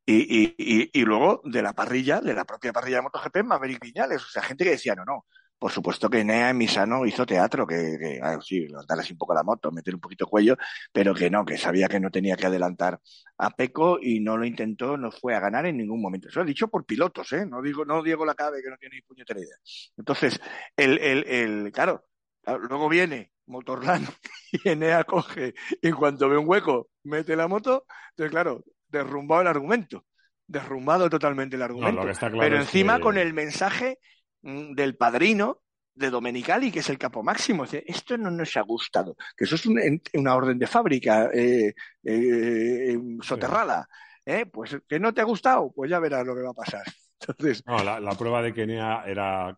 y, 0.05 0.55
y, 0.57 0.89
y, 0.91 1.01
luego 1.03 1.41
de 1.45 1.61
la 1.61 1.73
parrilla, 1.73 2.19
de 2.19 2.33
la 2.33 2.45
propia 2.45 2.73
parrilla 2.73 2.97
de 2.97 3.03
MotoGP, 3.03 3.43
Maverick 3.43 3.79
Viñales, 3.79 4.23
o 4.23 4.29
sea, 4.29 4.41
gente 4.43 4.63
que 4.63 4.71
decía, 4.71 4.95
no, 4.95 5.03
no, 5.05 5.25
por 5.57 5.71
supuesto 5.71 6.09
que 6.09 6.23
Nea 6.23 6.49
en 6.49 6.57
Misano 6.57 7.05
hizo 7.05 7.25
teatro, 7.25 7.65
que, 7.65 7.97
que 7.99 8.19
ah, 8.21 8.37
sí, 8.41 8.67
levantar 8.67 8.99
así 8.99 9.13
un 9.13 9.17
poco 9.17 9.33
la 9.33 9.43
moto, 9.43 9.71
meter 9.71 9.95
un 9.95 10.01
poquito 10.01 10.25
el 10.25 10.29
cuello, 10.29 10.57
pero 10.91 11.13
que 11.13 11.29
no, 11.29 11.45
que 11.45 11.57
sabía 11.57 11.87
que 11.87 11.99
no 11.99 12.11
tenía 12.11 12.35
que 12.35 12.47
adelantar 12.47 12.99
a 13.37 13.49
Peco 13.51 13.97
y 14.01 14.19
no 14.19 14.37
lo 14.37 14.45
intentó, 14.45 14.97
no 14.97 15.11
fue 15.11 15.35
a 15.35 15.39
ganar 15.39 15.65
en 15.65 15.77
ningún 15.77 16.01
momento. 16.01 16.27
Eso 16.27 16.39
lo 16.39 16.45
he 16.45 16.49
dicho 16.49 16.67
por 16.67 16.85
pilotos, 16.85 17.31
¿eh? 17.33 17.45
No 17.45 17.61
digo, 17.61 17.85
no 17.85 18.03
Diego 18.03 18.25
Lacabe, 18.25 18.61
que 18.61 18.69
no 18.69 18.77
tiene 18.77 18.95
ni 18.95 19.01
puñetera 19.01 19.39
idea. 19.39 19.55
Entonces, 19.97 20.39
el, 20.75 20.97
el, 20.99 21.23
el, 21.27 21.71
claro, 21.71 22.05
luego 22.45 22.89
viene 22.89 23.31
Motorland 23.47 24.07
y 24.51 24.69
Enea 24.69 25.03
coge 25.03 25.53
y 25.81 25.87
en 25.87 25.95
cuanto 25.95 26.29
ve 26.29 26.37
un 26.37 26.47
hueco 26.47 26.89
mete 27.03 27.35
la 27.35 27.47
moto, 27.47 27.85
entonces 28.11 28.31
claro, 28.31 28.63
derrumbado 28.87 29.41
el 29.41 29.47
argumento, 29.47 30.05
derrumbado 30.47 31.09
totalmente 31.09 31.55
el 31.55 31.61
argumento. 31.61 32.07
Pero 32.39 32.57
encima 32.57 32.99
con 32.99 33.17
el 33.17 33.33
mensaje 33.33 33.99
del 34.45 34.95
padrino 34.95 35.61
de 35.93 36.09
Domenicali, 36.09 36.71
que 36.71 36.79
es 36.79 36.89
el 36.89 36.97
capo 36.97 37.23
máximo. 37.23 37.65
Esto 37.65 38.17
no 38.17 38.29
nos 38.29 38.55
ha 38.57 38.61
gustado, 38.61 39.15
que 39.35 39.45
eso 39.45 39.55
es 39.55 39.65
una 39.65 40.35
orden 40.35 40.59
de 40.59 40.67
fábrica 40.67 41.29
eh, 41.33 41.73
eh, 42.03 42.97
soterrada. 43.21 43.87
¿eh? 44.25 44.45
Pues 44.45 44.77
que 44.87 44.99
no 44.99 45.13
te 45.13 45.21
ha 45.21 45.25
gustado, 45.25 45.71
pues 45.73 45.89
ya 45.89 45.99
verás 45.99 46.25
lo 46.25 46.35
que 46.35 46.41
va 46.41 46.51
a 46.51 46.53
pasar. 46.53 46.83
Entonces... 47.19 47.63
No, 47.65 47.83
la, 47.83 47.99
la 47.99 48.11
prueba 48.11 48.41
de 48.41 48.53
que 48.53 48.63
era 48.63 49.55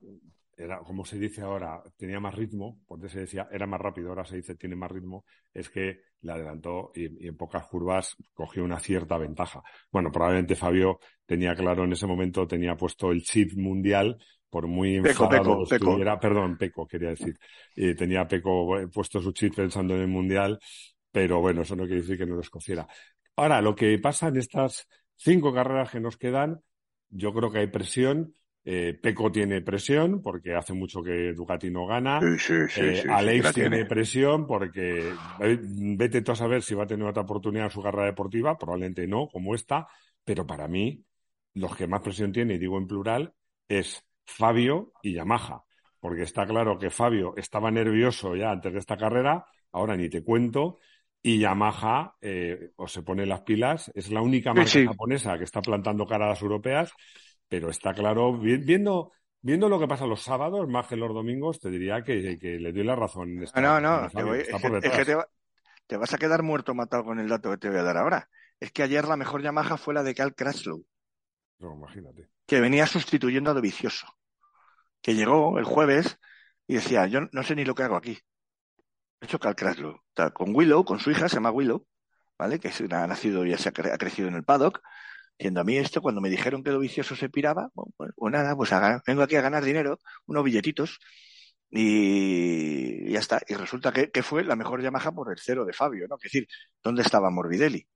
era, 0.58 0.80
como 0.80 1.06
se 1.06 1.20
dice 1.20 1.42
ahora, 1.42 1.84
tenía 1.96 2.20
más 2.20 2.34
ritmo, 2.34 2.80
porque 2.88 3.10
se 3.10 3.22
decía 3.22 3.48
era 3.52 3.68
más 3.68 3.80
rápido, 3.80 4.10
ahora 4.10 4.26
se 4.26 4.38
dice 4.38 4.56
tiene 4.56 4.76
más 4.76 4.92
ritmo, 4.92 5.24
es 5.54 5.70
que 5.70 6.02
le 6.22 6.32
adelantó 6.32 6.92
y, 6.96 7.28
en 7.28 7.38
pocas 7.38 7.68
curvas 7.68 8.16
cogió 8.34 8.64
una 8.64 8.80
cierta 8.80 9.18
ventaja. 9.18 9.62
Bueno, 9.92 10.12
probablemente 10.12 10.56
Fabio 10.56 11.00
tenía 11.28 11.54
claro 11.54 11.84
en 11.84 11.94
ese 11.94 12.08
momento, 12.08 12.48
tenía 12.48 12.76
puesto 12.76 13.12
el 13.12 13.22
chip 13.22 13.54
mundial, 13.56 14.18
por 14.50 14.68
muy 14.68 14.96
enfadado 14.96 15.64
estuviera, 15.64 16.20
perdón, 16.20 16.58
Peco 16.58 16.88
quería 16.88 17.10
decir, 17.10 17.38
y 17.76 17.94
tenía 17.96 18.28
Peco 18.28 18.80
eh, 18.80 18.88
puesto 18.88 19.22
su 19.22 19.32
chip 19.32 19.56
pensando 19.56 19.96
en 19.96 20.02
el 20.02 20.08
mundial, 20.08 20.60
pero 21.12 21.42
bueno, 21.42 21.62
eso 21.62 21.76
no 21.76 21.84
quiere 21.86 22.02
decir 22.02 22.18
que 22.18 22.26
no 22.26 22.36
lo 22.36 22.42
escogiera. 22.42 22.88
Ahora, 23.36 23.62
lo 23.62 23.76
que 23.76 23.98
pasa 24.00 24.30
en 24.30 24.38
estas 24.38 24.88
cinco 25.16 25.54
carreras 25.54 25.92
que 25.92 26.00
nos 26.00 26.18
quedan, 26.18 26.62
yo 27.10 27.34
creo 27.34 27.52
que 27.52 27.60
hay 27.60 27.68
presión, 27.68 28.34
eh, 28.70 29.00
Peco 29.02 29.32
tiene 29.32 29.62
presión 29.62 30.22
porque 30.22 30.54
hace 30.54 30.74
mucho 30.74 31.02
que 31.02 31.32
Ducati 31.34 31.70
no 31.70 31.88
gana. 31.88 32.20
Eh, 32.22 33.04
Alex 33.10 33.54
tiene, 33.54 33.86
presión 33.86 34.46
porque 34.46 35.14
eh, 35.40 35.60
vete 35.62 36.22
tú 36.22 36.34
a 36.34 36.36
saber 36.36 36.62
si 36.62 36.76
va 36.76 36.84
a 36.84 36.88
tener 36.88 37.08
otra 37.08 37.24
oportunidad 37.24 37.68
en 37.68 37.72
su 37.72 37.82
carrera 37.82 38.08
deportiva. 38.08 38.58
Probablemente 38.58 39.08
no, 39.08 39.30
como 39.30 39.56
esta. 39.56 39.88
Pero 40.26 40.46
para 40.46 40.68
mí, 40.68 41.02
los 41.54 41.78
que 41.78 41.88
más 41.88 42.02
presión 42.02 42.34
tiene, 42.34 42.56
y 42.56 42.58
digo 42.58 42.78
en 42.78 42.88
plural, 42.88 43.34
es 43.70 44.04
Fabio 44.28 44.94
y 45.02 45.14
Yamaha. 45.14 45.64
Porque 46.00 46.22
está 46.22 46.46
claro 46.46 46.78
que 46.78 46.92
Fabio 46.92 47.34
estaba 47.36 47.72
nervioso 47.72 48.36
ya 48.36 48.52
antes 48.52 48.72
de 48.72 48.80
esta 48.80 48.98
carrera. 48.98 49.46
Ahora 49.72 49.98
ni 49.98 50.10
te 50.10 50.24
cuento. 50.24 50.78
Y 51.24 51.40
Yamaha 51.40 52.16
o 52.76 52.88
se 52.88 53.02
pone 53.02 53.26
las 53.26 53.42
pilas. 53.42 53.92
Es 53.96 54.12
la 54.12 54.22
única 54.22 54.54
marca 54.54 54.86
japonesa 54.86 55.38
que 55.38 55.44
está 55.44 55.62
plantando 55.62 56.06
cara 56.06 56.26
a 56.26 56.30
las 56.30 56.42
europeas 56.42 56.94
pero 57.48 57.70
está 57.70 57.94
claro, 57.94 58.38
viendo, 58.38 59.12
viendo 59.42 59.70
lo 59.70 59.80
que 59.80 59.88
pasa 59.88 60.06
los 60.06 60.22
sábados 60.22 60.68
más 60.68 60.88
que 60.88 60.96
los 60.96 61.14
domingos, 61.14 61.60
te 61.60 61.70
diría 61.70 62.04
que, 62.04 62.38
le 62.60 62.74
doy 62.74 62.84
la 62.84 62.96
razón. 62.96 63.36
no, 63.36 63.82
no, 63.82 64.06
es, 64.36 64.50
que 64.50 65.16
te, 65.88 65.98
vas 65.98 66.14
a 66.14 66.18
quedar 66.18 66.44
muerto 66.44 66.74
matado 66.74 67.06
con 67.06 67.20
el 67.20 67.30
dato 67.30 67.52
que 67.52 67.58
te 67.58 67.70
voy 67.70 67.80
a 67.80 67.84
dar 67.84 67.98
ahora. 67.98 68.30
Es 68.60 68.72
que 68.72 68.84
ayer 68.84 69.08
la 69.08 69.18
mejor 69.18 69.42
Yamaha 69.42 69.78
fue 69.78 69.94
la 69.94 70.04
de 70.04 70.16
Cal 70.16 70.36
Crashlow. 70.36 70.84
No, 71.60 71.76
imagínate. 71.76 72.28
Que 72.46 72.60
venía 72.60 72.88
sustituyendo 72.88 73.52
a 73.52 73.54
Dovicioso. 73.54 74.17
Que 75.08 75.16
llegó 75.16 75.58
el 75.58 75.64
jueves 75.64 76.18
y 76.68 76.74
decía, 76.76 77.08
yo 77.08 77.22
no 77.32 77.42
sé 77.42 77.56
ni 77.56 77.64
lo 77.64 77.76
que 77.76 77.84
hago 77.84 77.96
aquí. 77.96 78.20
He 79.22 79.26
hecho 79.26 79.40
Cal 79.40 79.56
Crashlow. 79.56 80.02
Con 80.34 80.54
Willow, 80.54 80.84
con 80.84 81.00
su 81.00 81.12
hija, 81.12 81.30
se 81.30 81.36
llama 81.36 81.52
Willow, 81.52 81.88
¿vale? 82.38 82.60
Que 82.60 82.68
ha 82.92 83.08
nacido 83.08 83.46
y 83.46 83.58
se 83.58 83.70
ha 83.70 83.72
crecido 83.72 84.28
en 84.28 84.36
el 84.36 84.44
paddock 84.44 84.82
Diciendo 85.40 85.62
a 85.62 85.64
mí 85.64 85.78
esto, 85.78 86.02
cuando 86.02 86.20
me 86.20 86.30
dijeron 86.30 86.62
que 86.62 86.72
lo 86.72 86.80
vicioso 86.80 87.16
se 87.16 87.30
piraba, 87.30 87.70
pues, 87.74 88.12
pues, 88.18 88.34
nada, 88.34 88.54
pues 88.58 88.70
vengo 89.06 89.22
aquí 89.22 89.38
a 89.38 89.42
ganar 89.42 89.64
dinero, 89.64 90.00
unos 90.26 90.44
billetitos, 90.44 91.00
y 91.70 93.10
ya 93.14 93.20
está. 93.20 93.42
Y 93.48 93.54
resulta 93.54 93.94
que, 93.94 94.24
fue 94.24 94.44
la 94.44 94.58
mejor 94.58 94.82
Yamaha 94.82 95.14
por 95.14 95.32
el 95.32 95.40
cero 95.40 95.64
de 95.64 95.72
Fabio, 95.72 96.08
¿no? 96.10 96.18
Es 96.18 96.24
decir, 96.24 96.48
¿dónde 96.84 97.04
estaba 97.04 97.30
Morbidelli? 97.30 97.88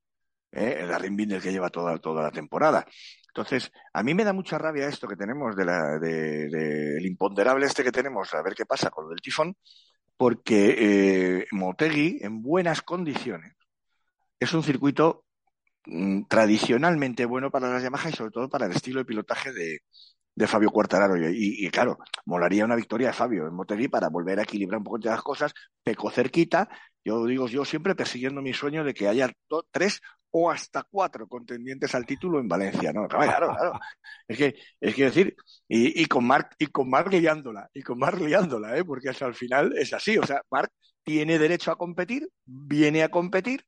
¿Eh? 0.51 0.79
El 0.81 0.91
Arrimbinder 0.93 1.41
que 1.41 1.51
lleva 1.51 1.69
toda, 1.69 1.97
toda 1.97 2.23
la 2.23 2.31
temporada. 2.31 2.85
Entonces, 3.27 3.71
a 3.93 4.03
mí 4.03 4.13
me 4.13 4.25
da 4.25 4.33
mucha 4.33 4.57
rabia 4.57 4.87
esto 4.87 5.07
que 5.07 5.15
tenemos 5.15 5.55
de 5.55 5.65
la, 5.65 5.97
de, 5.99 6.97
el 6.97 7.05
imponderable 7.05 7.65
este 7.65 7.83
que 7.83 7.91
tenemos, 7.91 8.33
a 8.33 8.41
ver 8.41 8.53
qué 8.53 8.65
pasa 8.65 8.89
con 8.89 9.05
lo 9.05 9.11
del 9.11 9.21
tifón, 9.21 9.55
porque 10.17 10.75
eh, 10.77 11.47
Motegi, 11.51 12.19
en 12.21 12.41
buenas 12.41 12.81
condiciones, 12.81 13.53
es 14.39 14.53
un 14.53 14.63
circuito 14.63 15.25
Mm, 15.85 16.25
tradicionalmente 16.27 17.25
bueno 17.25 17.49
para 17.49 17.69
las 17.69 17.81
Yamaha 17.81 18.09
y 18.09 18.13
sobre 18.13 18.31
todo 18.31 18.47
para 18.49 18.67
el 18.67 18.71
estilo 18.73 18.99
de 18.99 19.05
pilotaje 19.05 19.51
de, 19.51 19.79
de 20.35 20.47
Fabio 20.47 20.69
Cuartararo. 20.69 21.15
Y, 21.31 21.69
claro, 21.71 21.97
molaría 22.25 22.65
una 22.65 22.75
victoria 22.75 23.07
de 23.07 23.13
Fabio 23.13 23.47
en 23.47 23.53
Motegi 23.55 23.87
para 23.87 24.09
volver 24.09 24.39
a 24.39 24.43
equilibrar 24.43 24.77
un 24.79 24.83
poco 24.83 24.99
de 24.99 25.09
las 25.09 25.21
cosas, 25.23 25.53
peco 25.83 26.11
cerquita. 26.11 26.69
Yo 27.03 27.25
digo, 27.25 27.47
yo 27.47 27.65
siempre 27.65 27.95
persiguiendo 27.95 28.41
mi 28.41 28.53
sueño 28.53 28.83
de 28.83 28.93
que 28.93 29.07
haya 29.07 29.31
tres 29.71 30.01
o 30.31 30.49
hasta 30.49 30.83
cuatro 30.83 31.27
contendientes 31.27 31.93
al 31.93 32.05
título 32.05 32.39
en 32.39 32.47
Valencia, 32.47 32.91
¿no? 32.93 33.07
Claro, 33.07 33.49
claro. 33.55 33.73
Es 34.27 34.37
que, 34.37 34.55
es 34.79 34.95
que 34.95 35.03
decir, 35.05 35.35
y, 35.67 36.01
y 36.01 36.05
con 36.05 36.25
Mark, 36.25 36.51
y 36.57 36.67
con 36.67 36.89
Mark 36.89 37.11
liándola, 37.11 37.69
y 37.73 37.81
con 37.81 37.99
Mark 37.99 38.19
liándola, 38.21 38.77
¿eh? 38.77 38.85
Porque 38.85 39.09
hasta 39.09 39.25
al 39.25 39.35
final 39.35 39.73
es 39.77 39.93
así. 39.93 40.17
O 40.17 40.25
sea, 40.25 40.41
Mark 40.49 40.71
tiene 41.03 41.37
derecho 41.37 41.71
a 41.71 41.77
competir, 41.77 42.29
viene 42.45 43.03
a 43.03 43.09
competir, 43.09 43.65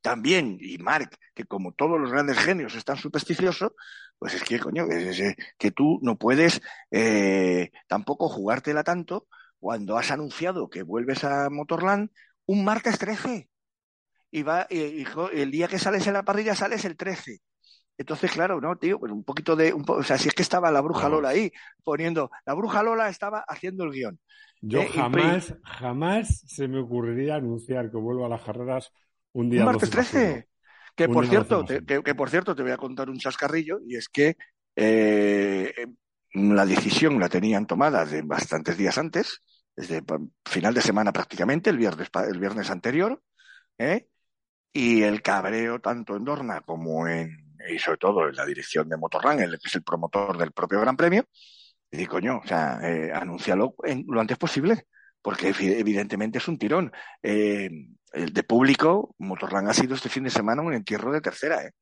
también, 0.00 0.58
y 0.60 0.78
Mark, 0.78 1.10
que 1.34 1.44
como 1.44 1.72
todos 1.72 2.00
los 2.00 2.10
grandes 2.10 2.38
genios 2.38 2.74
están 2.74 2.96
supersticiosos, 2.96 3.72
pues 4.18 4.34
es 4.34 4.42
que, 4.42 4.58
coño, 4.58 4.86
es, 4.86 5.36
que 5.58 5.70
tú 5.70 5.98
no 6.02 6.16
puedes 6.16 6.60
eh, 6.90 7.70
tampoco 7.86 8.28
jugártela 8.28 8.84
tanto 8.84 9.26
cuando 9.58 9.98
has 9.98 10.10
anunciado 10.10 10.70
que 10.70 10.82
vuelves 10.82 11.24
a 11.24 11.50
Motorland, 11.50 12.10
un 12.46 12.64
martes 12.64 12.98
13. 12.98 13.48
Y 14.30 14.42
va, 14.42 14.66
y, 14.70 15.04
el 15.32 15.50
día 15.50 15.68
que 15.68 15.78
sales 15.78 16.06
en 16.06 16.12
la 16.12 16.22
parrilla 16.22 16.54
sales 16.54 16.84
el 16.84 16.96
13. 16.96 17.40
Entonces, 17.96 18.30
claro, 18.30 18.60
no, 18.60 18.76
tío, 18.76 19.00
pues 19.00 19.10
un 19.10 19.24
poquito 19.24 19.56
de, 19.56 19.72
un 19.72 19.84
o 19.86 20.02
sea, 20.04 20.18
si 20.18 20.28
es 20.28 20.34
que 20.34 20.42
estaba 20.42 20.70
la 20.70 20.80
bruja 20.80 21.08
Lola 21.08 21.30
ahí 21.30 21.50
poniendo, 21.82 22.30
la 22.46 22.54
bruja 22.54 22.82
Lola 22.82 23.08
estaba 23.08 23.44
haciendo 23.48 23.84
el 23.84 23.90
guion. 23.90 24.20
Yo 24.60 24.82
eh, 24.82 24.88
jamás, 24.88 25.54
jamás 25.64 26.44
se 26.46 26.68
me 26.68 26.78
ocurriría 26.78 27.36
anunciar 27.36 27.90
que 27.90 27.96
vuelvo 27.96 28.24
a 28.24 28.28
las 28.28 28.42
carreras 28.42 28.92
un 29.32 29.50
día. 29.50 29.64
martes 29.64 29.90
13. 29.90 30.48
Que 30.94 31.08
por, 31.08 31.26
cierto, 31.28 31.64
te, 31.64 31.84
que, 31.84 32.14
por 32.14 32.28
cierto, 32.28 32.56
te 32.56 32.62
voy 32.62 32.72
a 32.72 32.76
contar 32.76 33.08
un 33.08 33.18
chascarrillo 33.18 33.78
y 33.86 33.94
es 33.94 34.08
que 34.08 34.36
eh, 34.74 35.72
la 36.34 36.66
decisión 36.66 37.20
la 37.20 37.28
tenían 37.28 37.66
tomada 37.66 38.04
de 38.04 38.22
bastantes 38.22 38.76
días 38.76 38.98
antes, 38.98 39.42
desde 39.76 40.02
final 40.44 40.74
de 40.74 40.80
semana 40.80 41.12
prácticamente, 41.12 41.70
el 41.70 41.78
viernes, 41.78 42.08
el 42.28 42.40
viernes 42.40 42.70
anterior, 42.70 43.22
¿eh? 43.78 44.08
Y 44.78 45.02
el 45.02 45.22
cabreo 45.22 45.80
tanto 45.80 46.14
en 46.14 46.22
Dorna 46.22 46.60
como 46.60 47.08
en, 47.08 47.56
y 47.68 47.80
sobre 47.80 47.98
todo 47.98 48.28
en 48.28 48.36
la 48.36 48.46
dirección 48.46 48.88
de 48.88 48.96
Motorrang, 48.96 49.40
el 49.40 49.58
que 49.58 49.66
es 49.66 49.74
el 49.74 49.82
promotor 49.82 50.38
del 50.38 50.52
propio 50.52 50.80
Gran 50.80 50.96
Premio, 50.96 51.24
y 51.90 52.06
coño, 52.06 52.38
o 52.44 52.46
sea, 52.46 52.78
eh, 52.84 53.10
anúncialo 53.12 53.74
lo 54.06 54.20
antes 54.20 54.38
posible, 54.38 54.86
porque 55.20 55.48
evidentemente 55.48 56.38
es 56.38 56.46
un 56.46 56.58
tirón. 56.58 56.92
Eh, 57.20 57.68
el 58.12 58.32
de 58.32 58.42
público, 58.44 59.16
Motorland 59.18 59.68
ha 59.68 59.74
sido 59.74 59.96
este 59.96 60.08
fin 60.08 60.22
de 60.22 60.30
semana 60.30 60.62
un 60.62 60.72
entierro 60.72 61.10
de 61.10 61.22
tercera, 61.22 61.64
¿eh? 61.64 61.72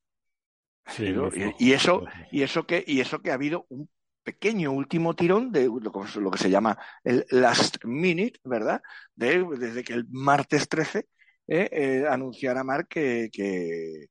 y, 1.58 1.72
eso, 1.72 2.02
y 2.30 2.42
eso 2.44 2.66
que, 2.66 2.82
y 2.86 3.00
eso 3.00 3.20
que 3.20 3.30
ha 3.30 3.34
habido 3.34 3.66
un 3.68 3.90
pequeño 4.22 4.72
último 4.72 5.14
tirón 5.14 5.52
de 5.52 5.66
lo, 5.66 6.30
que 6.30 6.38
se 6.38 6.48
llama 6.48 6.78
el 7.04 7.26
last 7.28 7.84
minute, 7.84 8.40
¿verdad? 8.42 8.80
De, 9.14 9.44
desde 9.58 9.84
que 9.84 9.92
el 9.92 10.06
martes 10.08 10.66
13 10.66 11.06
eh, 11.48 11.68
eh, 11.72 12.04
anunciara 12.08 12.64
Mark 12.64 12.88
que, 12.88 13.28
que, 13.32 14.06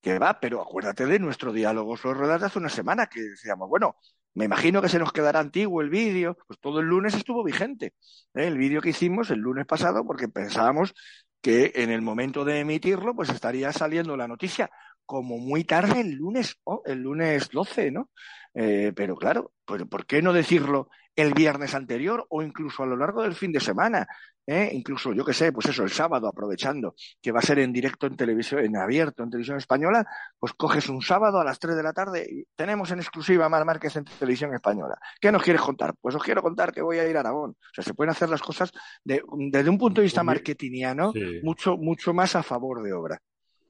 que, 0.00 0.18
va, 0.18 0.40
pero 0.40 0.60
acuérdate 0.62 1.06
de 1.06 1.18
nuestro 1.18 1.52
diálogo 1.52 1.96
sobre 1.96 2.18
ruedas 2.20 2.42
hace 2.42 2.58
una 2.58 2.68
semana, 2.68 3.06
que 3.06 3.20
decíamos, 3.20 3.68
bueno, 3.68 3.96
me 4.34 4.44
imagino 4.44 4.80
que 4.80 4.88
se 4.88 4.98
nos 4.98 5.12
quedará 5.12 5.40
antiguo 5.40 5.82
el 5.82 5.90
vídeo, 5.90 6.36
pues 6.46 6.58
todo 6.60 6.80
el 6.80 6.86
lunes 6.86 7.14
estuvo 7.14 7.42
vigente, 7.42 7.94
¿eh? 8.34 8.46
el 8.46 8.56
vídeo 8.58 8.80
que 8.80 8.90
hicimos 8.90 9.30
el 9.30 9.40
lunes 9.40 9.66
pasado, 9.66 10.04
porque 10.06 10.28
pensábamos 10.28 10.94
que 11.40 11.72
en 11.76 11.90
el 11.90 12.02
momento 12.02 12.44
de 12.44 12.60
emitirlo, 12.60 13.14
pues 13.14 13.30
estaría 13.30 13.72
saliendo 13.72 14.16
la 14.16 14.28
noticia 14.28 14.70
como 15.06 15.38
muy 15.38 15.64
tarde 15.64 16.00
el 16.00 16.12
lunes, 16.12 16.56
oh, 16.64 16.82
el 16.84 17.00
lunes 17.00 17.48
12, 17.50 17.90
¿no? 17.90 18.10
Eh, 18.60 18.92
pero 18.92 19.14
claro, 19.14 19.52
pues, 19.64 19.84
¿por 19.84 20.04
qué 20.04 20.20
no 20.20 20.32
decirlo 20.32 20.88
el 21.14 21.32
viernes 21.32 21.76
anterior 21.76 22.26
o 22.28 22.42
incluso 22.42 22.82
a 22.82 22.86
lo 22.86 22.96
largo 22.96 23.22
del 23.22 23.36
fin 23.36 23.52
de 23.52 23.60
semana? 23.60 24.08
¿eh? 24.48 24.70
incluso 24.72 25.12
yo 25.12 25.24
que 25.24 25.32
sé, 25.32 25.52
pues 25.52 25.66
eso, 25.66 25.84
el 25.84 25.90
sábado, 25.90 26.26
aprovechando 26.26 26.96
que 27.22 27.30
va 27.30 27.38
a 27.38 27.42
ser 27.42 27.60
en 27.60 27.72
directo 27.72 28.08
en 28.08 28.16
televisión, 28.16 28.64
en 28.64 28.76
abierto 28.76 29.22
en 29.22 29.30
televisión 29.30 29.58
española, 29.58 30.04
pues 30.40 30.54
coges 30.54 30.88
un 30.88 31.02
sábado 31.02 31.38
a 31.38 31.44
las 31.44 31.60
3 31.60 31.76
de 31.76 31.82
la 31.84 31.92
tarde 31.92 32.26
y 32.28 32.44
tenemos 32.56 32.90
en 32.90 32.98
exclusiva 32.98 33.46
a 33.46 33.48
Mar 33.48 33.64
Márquez 33.64 33.94
en 33.94 34.06
televisión 34.06 34.52
española. 34.52 34.98
¿Qué 35.20 35.30
nos 35.30 35.44
quieres 35.44 35.62
contar? 35.62 35.94
Pues 36.00 36.16
os 36.16 36.22
quiero 36.24 36.42
contar 36.42 36.72
que 36.72 36.82
voy 36.82 36.98
a 36.98 37.08
ir 37.08 37.16
a 37.16 37.20
Aragón. 37.20 37.50
O 37.50 37.74
sea, 37.74 37.84
se 37.84 37.94
pueden 37.94 38.10
hacer 38.10 38.28
las 38.28 38.42
cosas 38.42 38.72
desde 39.04 39.70
un 39.70 39.78
punto 39.78 40.00
de 40.00 40.06
vista 40.06 40.24
marketingiano 40.24 41.12
mucho, 41.44 41.76
mucho 41.76 42.12
más 42.12 42.34
a 42.34 42.42
favor 42.42 42.82
de 42.82 42.92
obra. 42.92 43.20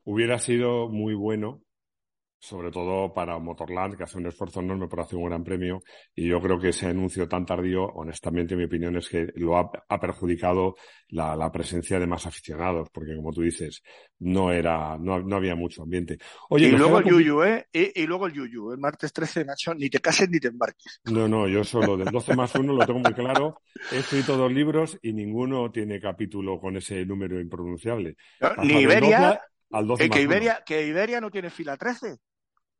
Hubiera 0.04 0.38
sido 0.38 0.88
muy 0.88 1.12
bueno 1.12 1.60
sobre 2.40 2.70
todo 2.70 3.12
para 3.12 3.38
Motorland, 3.38 3.96
que 3.96 4.04
hace 4.04 4.18
un 4.18 4.26
esfuerzo 4.26 4.60
enorme 4.60 4.86
por 4.86 5.00
hacer 5.00 5.18
un 5.18 5.26
gran 5.26 5.42
premio. 5.42 5.82
Y 6.14 6.28
yo 6.28 6.40
creo 6.40 6.58
que 6.58 6.68
ese 6.68 6.86
anuncio 6.86 7.28
tan 7.28 7.44
tardío, 7.44 7.84
honestamente, 7.84 8.54
mi 8.54 8.64
opinión 8.64 8.96
es 8.96 9.08
que 9.08 9.32
lo 9.34 9.56
ha, 9.56 10.00
perjudicado 10.00 10.76
la, 11.08 11.50
presencia 11.50 11.98
de 11.98 12.06
más 12.06 12.26
aficionados, 12.26 12.88
porque 12.92 13.16
como 13.16 13.32
tú 13.32 13.42
dices, 13.42 13.82
no 14.20 14.52
era, 14.52 14.96
no, 14.98 15.14
había 15.34 15.56
mucho 15.56 15.82
ambiente. 15.82 16.18
Oye, 16.50 16.68
y 16.68 16.72
luego 16.72 16.98
el 16.98 17.06
Yuyu, 17.06 17.42
¿eh? 17.42 17.66
Y, 17.72 18.06
luego 18.06 18.26
el 18.26 18.34
Yuyu, 18.34 18.72
el 18.72 18.78
martes 18.78 19.12
13, 19.12 19.44
Nacho, 19.44 19.74
ni 19.74 19.90
te 19.90 19.98
cases 19.98 20.30
ni 20.30 20.38
te 20.38 20.48
embarques. 20.48 21.00
No, 21.04 21.26
no, 21.26 21.48
yo 21.48 21.64
solo 21.64 21.96
del 21.96 22.10
12 22.10 22.36
más 22.36 22.54
1 22.54 22.72
lo 22.72 22.86
tengo 22.86 23.00
muy 23.00 23.14
claro. 23.14 23.60
He 23.92 23.98
escrito 23.98 24.36
dos 24.36 24.52
libros 24.52 24.98
y 25.02 25.12
ninguno 25.12 25.70
tiene 25.72 26.00
capítulo 26.00 26.60
con 26.60 26.76
ese 26.76 27.04
número 27.04 27.40
impronunciable. 27.40 28.16
ni 28.62 28.80
Iberia. 28.82 29.40
Al 29.70 29.86
12 29.86 30.08
que, 30.08 30.22
Iberia, 30.22 30.62
que 30.64 30.86
Iberia 30.86 31.20
no 31.20 31.30
tiene 31.30 31.50
fila 31.50 31.76
13. 31.76 32.16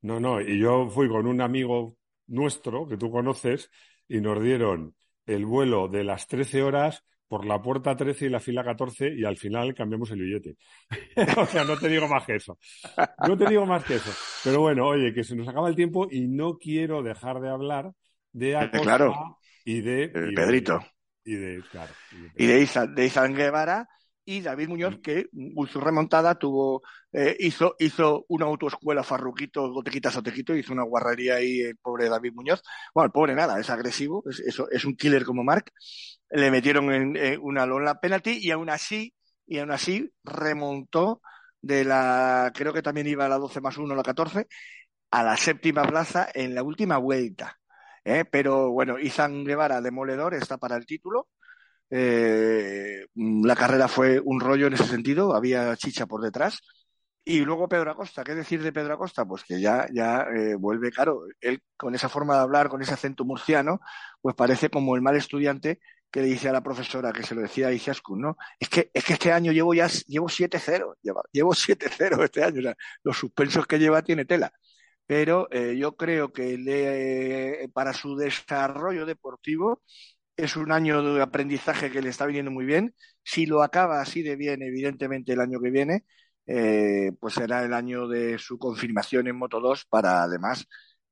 No, 0.02 0.20
no, 0.20 0.40
y 0.40 0.58
yo 0.58 0.88
fui 0.88 1.08
con 1.08 1.26
un 1.26 1.40
amigo 1.40 1.96
nuestro 2.26 2.86
que 2.86 2.96
tú 2.96 3.10
conoces 3.10 3.70
y 4.06 4.20
nos 4.20 4.42
dieron 4.42 4.94
el 5.26 5.44
vuelo 5.44 5.88
de 5.88 6.04
las 6.04 6.26
13 6.26 6.62
horas 6.62 7.04
por 7.26 7.44
la 7.44 7.60
puerta 7.60 7.94
13 7.94 8.26
y 8.26 8.28
la 8.30 8.40
fila 8.40 8.64
14 8.64 9.14
y 9.14 9.24
al 9.24 9.36
final 9.36 9.74
cambiamos 9.74 10.10
el 10.10 10.20
billete. 10.20 10.56
o 11.36 11.46
sea, 11.46 11.64
no 11.64 11.76
te 11.76 11.88
digo 11.88 12.08
más 12.08 12.24
que 12.24 12.36
eso. 12.36 12.58
No 13.26 13.36
te 13.36 13.46
digo 13.46 13.66
más 13.66 13.84
que 13.84 13.96
eso. 13.96 14.10
Pero 14.42 14.60
bueno, 14.60 14.86
oye, 14.86 15.12
que 15.12 15.24
se 15.24 15.36
nos 15.36 15.46
acaba 15.46 15.68
el 15.68 15.76
tiempo 15.76 16.08
y 16.10 16.26
no 16.26 16.56
quiero 16.56 17.02
dejar 17.02 17.40
de 17.40 17.50
hablar 17.50 17.92
de 18.32 18.56
Acosta 18.56 19.14
y 19.64 19.80
de... 19.82 20.08
Pedrito. 20.08 20.80
Y 21.24 21.34
de, 21.34 21.62
claro, 21.70 21.92
y 22.36 22.46
de, 22.46 23.04
Izan 23.04 23.34
Guevara, 23.34 23.86
y 24.28 24.42
David 24.42 24.68
Muñoz, 24.68 24.98
que 25.02 25.30
su 25.72 25.80
remontada 25.80 26.34
tuvo, 26.34 26.82
eh, 27.12 27.34
hizo, 27.40 27.76
hizo 27.78 28.26
una 28.28 28.44
autoescuela 28.44 29.02
farruquito, 29.02 29.64
o 29.64 29.82
te 29.82 29.90
quitas 29.90 30.18
o 30.18 30.22
te 30.22 30.34
quito, 30.34 30.54
hizo 30.54 30.74
una 30.74 30.82
guarrería 30.82 31.36
ahí 31.36 31.62
el 31.62 31.78
pobre 31.78 32.10
David 32.10 32.34
Muñoz. 32.34 32.62
Bueno, 32.92 33.06
el 33.06 33.12
pobre 33.12 33.34
nada, 33.34 33.58
es 33.58 33.70
agresivo, 33.70 34.22
es, 34.28 34.42
es 34.70 34.84
un 34.84 34.96
killer 34.96 35.24
como 35.24 35.44
Mark. 35.44 35.72
Le 36.28 36.50
metieron 36.50 36.92
en, 36.92 37.40
una 37.40 37.64
lona 37.64 37.94
penalty 37.94 38.38
y 38.38 38.50
aún 38.50 38.68
así, 38.68 39.14
y 39.46 39.60
aún 39.60 39.70
así 39.70 40.12
remontó 40.24 41.22
de 41.62 41.84
la, 41.84 42.52
creo 42.54 42.74
que 42.74 42.82
también 42.82 43.06
iba 43.06 43.24
a 43.24 43.30
la 43.30 43.38
12 43.38 43.62
más 43.62 43.78
1, 43.78 43.94
la 43.94 44.02
14, 44.02 44.46
a 45.10 45.22
la 45.22 45.38
séptima 45.38 45.84
plaza 45.84 46.28
en 46.34 46.54
la 46.54 46.62
última 46.62 46.98
vuelta. 46.98 47.58
¿eh? 48.04 48.26
Pero 48.30 48.72
bueno, 48.72 48.98
Izan 48.98 49.44
Guevara, 49.44 49.80
demoledor, 49.80 50.34
está 50.34 50.58
para 50.58 50.76
el 50.76 50.84
título 50.84 51.28
eh, 51.90 53.06
la 53.14 53.56
carrera 53.56 53.88
fue 53.88 54.20
un 54.20 54.40
rollo 54.40 54.66
en 54.66 54.74
ese 54.74 54.84
sentido, 54.84 55.34
había 55.34 55.76
chicha 55.76 56.06
por 56.06 56.22
detrás. 56.22 56.60
Y 57.24 57.40
luego 57.40 57.68
Pedro 57.68 57.90
Acosta, 57.90 58.24
¿qué 58.24 58.34
decir 58.34 58.62
de 58.62 58.72
Pedro 58.72 58.94
Acosta? 58.94 59.26
Pues 59.26 59.44
que 59.44 59.60
ya, 59.60 59.86
ya 59.92 60.22
eh, 60.34 60.54
vuelve, 60.54 60.90
claro, 60.90 61.24
él 61.40 61.62
con 61.76 61.94
esa 61.94 62.08
forma 62.08 62.34
de 62.34 62.40
hablar, 62.40 62.68
con 62.70 62.80
ese 62.80 62.94
acento 62.94 63.24
murciano, 63.24 63.80
pues 64.22 64.34
parece 64.34 64.70
como 64.70 64.96
el 64.96 65.02
mal 65.02 65.16
estudiante 65.16 65.80
que 66.10 66.22
le 66.22 66.28
dice 66.28 66.48
a 66.48 66.52
la 66.52 66.62
profesora, 66.62 67.12
que 67.12 67.22
se 67.22 67.34
lo 67.34 67.42
decía 67.42 67.68
a 67.68 67.72
Izaskun, 67.72 68.20
¿no? 68.20 68.36
Es 68.58 68.70
que, 68.70 68.90
es 68.94 69.04
que 69.04 69.12
este 69.14 69.30
año 69.32 69.52
llevo 69.52 69.74
ya, 69.74 69.88
llevo 70.06 70.28
7-0, 70.28 70.96
llevo, 71.02 71.22
llevo 71.30 71.54
7-0 71.54 72.24
este 72.24 72.42
año, 72.44 72.72
los 73.02 73.18
suspensos 73.18 73.66
que 73.66 73.78
lleva 73.78 74.02
tiene 74.02 74.24
tela. 74.24 74.50
Pero 75.06 75.48
eh, 75.50 75.76
yo 75.78 75.96
creo 75.96 76.32
que 76.32 77.68
para 77.74 77.92
su 77.92 78.16
desarrollo 78.16 79.06
deportivo 79.06 79.82
es 80.38 80.56
un 80.56 80.70
año 80.70 81.02
de 81.02 81.20
aprendizaje 81.20 81.90
que 81.90 82.00
le 82.00 82.10
está 82.10 82.24
viniendo 82.24 82.52
muy 82.52 82.64
bien. 82.64 82.94
Si 83.24 83.44
lo 83.44 83.62
acaba 83.62 84.00
así 84.00 84.22
de 84.22 84.36
bien, 84.36 84.62
evidentemente 84.62 85.32
el 85.32 85.40
año 85.40 85.60
que 85.60 85.70
viene, 85.70 86.04
eh, 86.46 87.10
pues 87.20 87.34
será 87.34 87.64
el 87.64 87.74
año 87.74 88.06
de 88.06 88.38
su 88.38 88.56
confirmación 88.56 89.26
en 89.26 89.36
Moto 89.36 89.60
2 89.60 89.86
para 89.86 90.22
además 90.22 90.64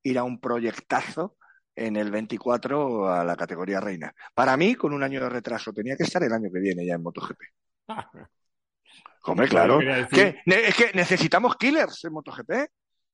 ir 0.05 0.17
a 0.19 0.23
un 0.23 0.41
proyectazo 0.41 1.37
en 1.75 1.97
el 1.97 2.13
24 2.13 3.09
a 3.09 3.25
la 3.25 3.37
categoría 3.37 3.81
reina. 3.81 4.15
Para 4.33 4.57
mí, 4.57 4.77
con 4.77 4.93
un 4.93 5.03
año 5.03 5.21
de 5.21 5.29
retraso, 5.29 5.73
tenía 5.73 5.97
que 5.97 6.05
estar 6.05 6.23
el 6.23 6.33
año 6.33 6.49
que 6.53 6.61
viene 6.61 6.87
ya 6.87 6.95
en 6.95 7.03
MotoGP. 7.03 7.41
Hombre, 9.25 9.49
claro. 9.49 9.81
Es 9.81 10.09
que 10.09 10.93
necesitamos 10.95 11.57
killers 11.57 12.05
en 12.05 12.13
MotoGP. 12.13 12.51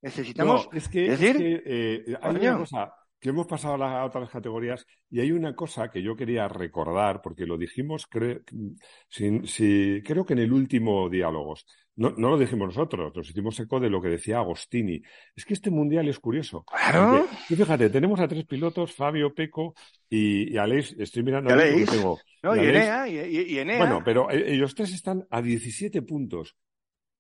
Necesitamos. 0.03 0.69
es 0.73 0.89
que, 0.89 1.09
decir, 1.09 1.63
eh, 1.65 2.05
hay 2.21 2.37
una 2.37 2.59
cosa 2.59 2.93
que 3.23 3.29
hemos 3.29 3.47
pasado 3.47 3.83
a, 3.85 4.05
otras 4.05 4.29
categorías 4.29 4.85
y 5.09 5.21
hay 5.21 5.31
una 5.31 5.55
cosa 5.55 5.89
que 5.89 6.03
yo 6.03 6.17
quería 6.17 6.49
recordar, 6.49 7.23
porque 7.23 7.47
lo 7.47 7.57
dijimos, 7.57 8.09
creo 8.09 8.43
que 8.43 10.33
en 10.33 10.39
el 10.41 10.53
último 10.53 11.09
diálogos, 11.09 11.65
no, 11.95 12.11
lo 12.11 12.37
dijimos 12.37 12.67
nosotros, 12.67 13.15
nos 13.15 13.31
hicimos 13.31 13.61
eco 13.61 13.79
de 13.79 13.91
lo 13.91 14.03
que 14.03 14.09
decía 14.09 14.39
Agostini. 14.39 15.01
Es 15.37 15.45
que 15.45 15.55
este 15.55 15.71
mundial 15.71 16.09
es 16.09 16.19
curioso. 16.19 16.65
Claro. 16.65 17.29
fíjate, 17.47 17.91
tenemos 17.91 18.19
a 18.19 18.27
tres 18.27 18.45
pilotos, 18.45 18.93
Fabio, 18.93 19.33
Peco 19.33 19.75
y, 20.11 20.53
y 20.53 20.57
Aleix. 20.57 20.97
Estoy 20.99 21.23
mirando 21.23 21.55
a 21.55 21.59
tengo. 21.59 22.19
No, 22.43 22.57
y, 22.57 22.67
Enea, 22.67 23.07
y, 23.07 23.57
Enea. 23.57 23.79
Bueno, 23.79 24.03
pero 24.05 24.33
e, 24.33 24.53
ellos 24.53 24.75
tres 24.75 24.93
están 24.93 25.29
a 25.31 25.41
17 25.41 26.03
puntos. 26.03 26.57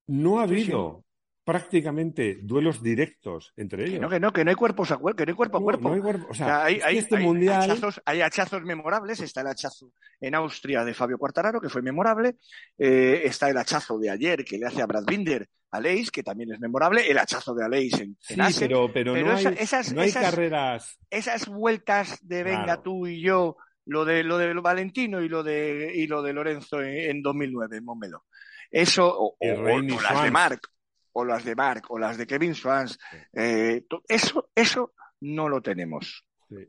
No 0.08 0.40
ha 0.40 0.44
habido 0.44 1.04
prácticamente 1.44 2.38
duelos 2.42 2.82
directos 2.82 3.52
entre 3.56 3.84
ellos. 3.84 3.94
Que 3.94 4.00
no, 4.00 4.08
que 4.08 4.20
no, 4.20 4.32
que 4.32 4.44
no 4.44 4.50
hay 4.50 4.56
cuerpos 4.56 4.90
a 4.92 4.96
cuerpo, 4.96 5.16
que 5.16 5.26
no 5.26 5.30
hay 5.30 5.36
cuerpo 5.36 5.58
a 5.58 5.60
cuerpo. 5.60 6.26
o 6.30 6.34
sea, 6.34 6.64
hay, 6.64 6.80
este 6.96 7.18
mundial... 7.18 7.62
hachazos, 7.62 8.00
hay 8.04 8.20
hachazos 8.20 8.62
memorables, 8.62 9.20
está 9.20 9.40
el 9.40 9.48
hachazo 9.48 9.92
en 10.20 10.34
Austria 10.34 10.84
de 10.84 10.94
Fabio 10.94 11.18
Quartararo, 11.18 11.60
que 11.60 11.68
fue 11.68 11.82
memorable, 11.82 12.36
eh, 12.78 13.22
está 13.24 13.48
el 13.50 13.56
hachazo 13.56 13.98
de 13.98 14.10
ayer 14.10 14.44
que 14.44 14.58
le 14.58 14.66
hace 14.66 14.82
a 14.82 14.86
Brad 14.86 15.04
Binder 15.04 15.48
a 15.72 15.80
Leis, 15.80 16.10
que 16.10 16.22
también 16.22 16.52
es 16.52 16.60
memorable, 16.60 17.10
el 17.10 17.18
hachazo 17.18 17.54
de 17.54 17.64
Aleix 17.64 17.94
en, 17.94 18.16
sí, 18.20 18.36
pero, 18.60 18.92
pero, 18.92 19.16
no, 19.16 19.32
hay, 19.32 19.46
esas, 19.58 19.92
carreras... 20.12 20.98
Esas 21.08 21.48
vueltas 21.48 22.18
de 22.20 22.42
venga 22.42 22.82
tú 22.82 23.06
y 23.06 23.22
yo, 23.22 23.56
lo 23.86 24.04
de 24.04 24.22
lo 24.22 24.36
de 24.36 24.52
Valentino 24.52 25.22
y 25.22 25.30
lo 25.30 25.42
de 25.42 25.92
y 25.94 26.06
lo 26.06 26.22
de 26.22 26.34
Lorenzo 26.34 26.82
en, 26.82 27.22
2009 27.22 27.78
en 27.78 27.84
Montmeló. 27.84 28.24
Eso, 28.70 29.14
o, 29.18 29.36
las 29.40 30.22
de 30.22 30.30
Marc, 30.30 30.68
o 31.12 31.24
las 31.24 31.44
de 31.44 31.54
Mark 31.54 31.84
o 31.88 31.98
las 31.98 32.16
de 32.18 32.26
Kevin 32.26 32.54
Swans, 32.54 32.98
eh, 33.32 33.84
eso, 34.08 34.50
eso 34.54 34.92
no 35.20 35.48
lo 35.48 35.62
tenemos. 35.62 36.24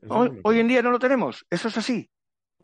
hoy, 0.07 0.59
en 0.59 0.67
día 0.67 0.81
no 0.81 0.91
lo 0.91 0.99
tenemos, 0.99 1.45
eso 1.49 1.67
es 1.67 1.77
así. 1.77 2.09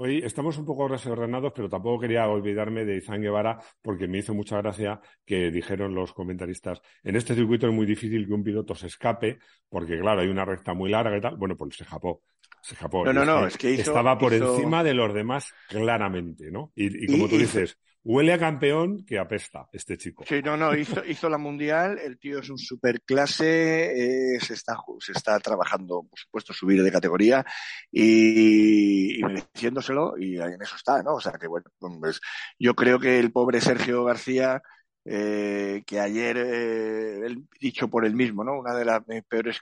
Hoy 0.01 0.19
estamos 0.23 0.57
un 0.57 0.65
poco 0.65 0.87
desordenados, 0.87 1.51
pero 1.53 1.67
tampoco 1.67 1.99
quería 1.99 2.25
olvidarme 2.29 2.85
de 2.85 2.95
Izan 2.95 3.21
Guevara 3.21 3.59
porque 3.81 4.07
me 4.07 4.19
hizo 4.19 4.33
mucha 4.33 4.55
gracia 4.61 5.01
que 5.25 5.51
dijeron 5.51 5.93
los 5.93 6.13
comentaristas, 6.13 6.81
en 7.03 7.17
este 7.17 7.35
circuito 7.35 7.67
es 7.67 7.73
muy 7.73 7.85
difícil 7.85 8.25
que 8.25 8.33
un 8.33 8.41
piloto 8.41 8.73
se 8.75 8.87
escape 8.87 9.39
porque, 9.67 9.99
claro, 9.99 10.21
hay 10.21 10.29
una 10.29 10.45
recta 10.45 10.73
muy 10.73 10.89
larga 10.89 11.17
y 11.17 11.21
tal. 11.21 11.35
Bueno, 11.35 11.57
pues 11.57 11.75
se 11.75 11.83
escapó. 11.83 12.21
Se 12.61 12.75
escapó. 12.75 13.03
No, 13.03 13.11
no, 13.11 13.25
no, 13.25 13.47
es 13.47 13.57
que 13.57 13.73
Estaba 13.73 14.17
por 14.17 14.33
encima 14.33 14.85
de 14.85 14.93
los 14.93 15.13
demás 15.13 15.53
claramente, 15.67 16.49
¿no? 16.49 16.71
Y, 16.75 17.05
como 17.07 17.27
tú 17.27 17.37
dices, 17.37 17.77
Huele 18.03 18.31
a 18.33 18.39
campeón 18.39 19.05
que 19.05 19.19
apesta 19.19 19.67
este 19.73 19.97
chico. 19.97 20.23
Sí, 20.27 20.41
no, 20.41 20.55
no, 20.55 20.73
hizo, 20.75 21.29
la 21.29 21.37
mundial, 21.37 21.99
el 21.99 22.17
tío 22.17 22.39
es 22.39 22.49
un 22.49 22.57
superclase, 22.57 24.35
eh, 24.35 24.39
se, 24.39 24.53
está, 24.53 24.77
se 24.99 25.11
está 25.11 25.37
trabajando, 25.39 26.03
por 26.09 26.17
supuesto, 26.17 26.53
subir 26.53 26.81
de 26.81 26.91
categoría 26.91 27.45
y, 27.91 29.19
mereciéndoselo 29.21 30.17
y 30.17 30.37
en 30.37 30.61
eso 30.61 30.77
está, 30.77 31.03
¿no? 31.03 31.15
O 31.15 31.21
sea 31.21 31.33
que 31.33 31.47
bueno, 31.47 31.65
pues, 31.99 32.21
yo 32.57 32.73
creo 32.73 32.99
que 32.99 33.19
el 33.19 33.33
pobre 33.33 33.59
Sergio 33.59 34.05
García, 34.05 34.61
eh, 35.03 35.83
que 35.85 35.99
ayer, 35.99 36.37
eh, 36.37 37.35
dicho 37.59 37.89
por 37.89 38.05
él 38.05 38.15
mismo, 38.15 38.43
¿no? 38.45 38.59
Una 38.59 38.73
de 38.75 38.85
las 38.85 39.01
peores... 39.27 39.61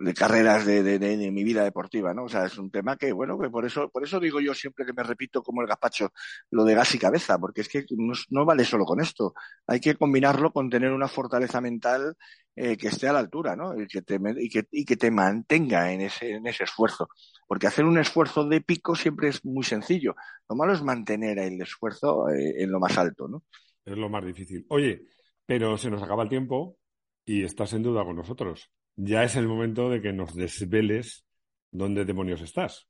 de 0.00 0.14
carreras 0.14 0.64
de, 0.64 0.98
de, 0.98 1.30
mi 1.32 1.42
vida 1.42 1.64
deportiva, 1.64 2.14
¿no? 2.14 2.24
O 2.24 2.28
sea, 2.28 2.46
es 2.46 2.56
un 2.56 2.70
tema 2.70 2.96
que, 2.96 3.12
bueno, 3.12 3.38
que 3.38 3.50
por 3.50 3.64
eso, 3.66 3.90
por 3.90 4.04
eso 4.04 4.20
digo 4.20 4.40
yo 4.40 4.54
siempre 4.54 4.86
que 4.86 4.92
me 4.92 5.02
repito 5.02 5.42
como 5.42 5.60
el 5.60 5.66
gazpacho 5.66 6.12
lo 6.50 6.64
de 6.64 6.74
gas 6.74 6.94
y 6.94 6.98
cabeza, 6.98 7.38
porque 7.38 7.62
es 7.62 7.68
que 7.68 7.84
no, 8.30 8.44
vale 8.44 8.64
solo 8.64 8.84
con 8.84 9.00
esto. 9.00 9.34
Hay 9.66 9.80
que 9.80 9.96
combinarlo 9.96 10.52
con 10.52 10.70
tener 10.70 10.92
una 10.92 11.08
fortaleza 11.08 11.60
mental 11.60 12.14
eh, 12.54 12.76
que 12.76 12.88
esté 12.88 13.08
a 13.08 13.12
la 13.12 13.18
altura, 13.18 13.56
¿no? 13.56 13.80
Y 13.80 13.86
que 13.88 14.02
te, 14.02 14.20
y 14.38 14.48
que, 14.48 14.68
y 14.70 14.84
que 14.84 14.96
te 14.96 15.10
mantenga 15.10 15.92
en 15.92 16.02
ese, 16.02 16.32
en 16.32 16.46
ese 16.46 16.64
esfuerzo. 16.64 17.08
Porque 17.48 17.66
hacer 17.66 17.84
un 17.84 17.98
esfuerzo 17.98 18.44
de 18.44 18.60
pico 18.60 18.94
siempre 18.94 19.28
es 19.28 19.44
muy 19.44 19.64
sencillo. 19.64 20.14
Lo 20.48 20.54
malo 20.54 20.74
es 20.74 20.82
mantener 20.82 21.38
el 21.40 21.60
esfuerzo 21.60 22.28
eh, 22.28 22.62
en 22.62 22.70
lo 22.70 22.78
más 22.78 22.96
alto, 22.98 23.26
¿no? 23.26 23.44
Es 23.84 23.96
lo 23.96 24.08
más 24.08 24.24
difícil. 24.24 24.64
Oye, 24.68 25.02
pero 25.44 25.76
se 25.76 25.90
nos 25.90 26.02
acaba 26.02 26.22
el 26.22 26.28
tiempo 26.28 26.76
y 27.24 27.42
estás 27.42 27.72
en 27.72 27.82
duda 27.82 28.04
con 28.04 28.16
nosotros 28.16 28.70
ya 28.98 29.22
es 29.22 29.36
el 29.36 29.46
momento 29.46 29.88
de 29.88 30.02
que 30.02 30.12
nos 30.12 30.34
desveles 30.34 31.24
dónde 31.70 32.04
demonios 32.04 32.42
estás. 32.42 32.88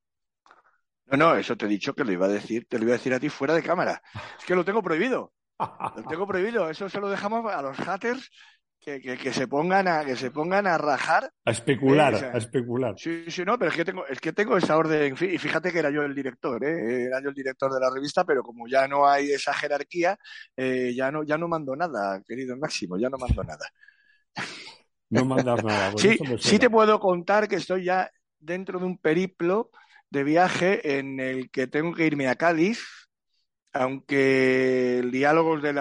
No, 1.06 1.16
no, 1.16 1.36
eso 1.36 1.56
te 1.56 1.66
he 1.66 1.68
dicho 1.68 1.94
que 1.94 2.04
lo 2.04 2.12
iba 2.12 2.26
a 2.26 2.30
decir, 2.30 2.66
te 2.66 2.78
lo 2.78 2.84
iba 2.84 2.94
a 2.94 2.98
decir 2.98 3.12
a 3.12 3.20
ti 3.20 3.28
fuera 3.28 3.54
de 3.54 3.62
cámara. 3.62 4.02
Es 4.38 4.44
que 4.44 4.54
lo 4.54 4.64
tengo 4.64 4.82
prohibido. 4.82 5.32
Lo 5.58 6.02
tengo 6.08 6.26
prohibido. 6.26 6.70
Eso 6.70 6.88
se 6.88 7.00
lo 7.00 7.10
dejamos 7.10 7.44
a 7.52 7.60
los 7.62 7.76
haters 7.76 8.30
que, 8.80 9.00
que, 9.00 9.32
se 9.32 9.48
pongan 9.48 9.88
a 9.88 10.04
que 10.04 10.16
se 10.16 10.30
pongan 10.30 10.66
a 10.66 10.78
rajar 10.78 11.30
a 11.44 11.50
especular 11.50 12.14
eh, 12.14 12.30
a 12.32 12.38
especular 12.38 12.94
sí 12.96 13.24
sí 13.28 13.44
no 13.44 13.58
pero 13.58 13.72
es 13.72 13.76
que 13.76 13.84
tengo 13.84 14.06
es 14.06 14.20
que 14.20 14.32
tengo 14.32 14.56
esa 14.56 14.76
orden 14.76 15.14
y 15.20 15.36
fíjate 15.36 15.72
que 15.72 15.80
era 15.80 15.90
yo 15.90 16.02
el 16.02 16.14
director 16.14 16.64
¿eh? 16.64 17.06
era 17.06 17.20
yo 17.20 17.28
el 17.28 17.34
director 17.34 17.74
de 17.74 17.80
la 17.80 17.90
revista 17.92 18.24
pero 18.24 18.42
como 18.42 18.68
ya 18.68 18.86
no 18.86 19.06
hay 19.06 19.32
esa 19.32 19.52
jerarquía 19.52 20.16
eh, 20.56 20.94
ya 20.96 21.10
no 21.10 21.24
ya 21.24 21.36
no 21.36 21.48
mando 21.48 21.74
nada 21.76 22.22
querido 22.26 22.56
Máximo 22.56 22.96
ya 22.96 23.10
no 23.10 23.18
mando 23.18 23.42
nada 23.42 23.66
no 25.10 25.24
mandas 25.24 25.64
nada 25.64 25.92
sí 25.96 26.18
sí 26.38 26.58
te 26.58 26.70
puedo 26.70 26.98
contar 27.00 27.48
que 27.48 27.56
estoy 27.56 27.84
ya 27.84 28.10
dentro 28.38 28.78
de 28.78 28.86
un 28.86 28.98
periplo 28.98 29.70
de 30.10 30.24
viaje 30.24 30.98
en 30.98 31.20
el 31.20 31.50
que 31.50 31.66
tengo 31.66 31.94
que 31.94 32.06
irme 32.06 32.28
a 32.28 32.36
Cádiz 32.36 32.84
aunque 33.72 34.98
el 34.98 35.10
diálogo 35.10 35.58
de, 35.60 35.72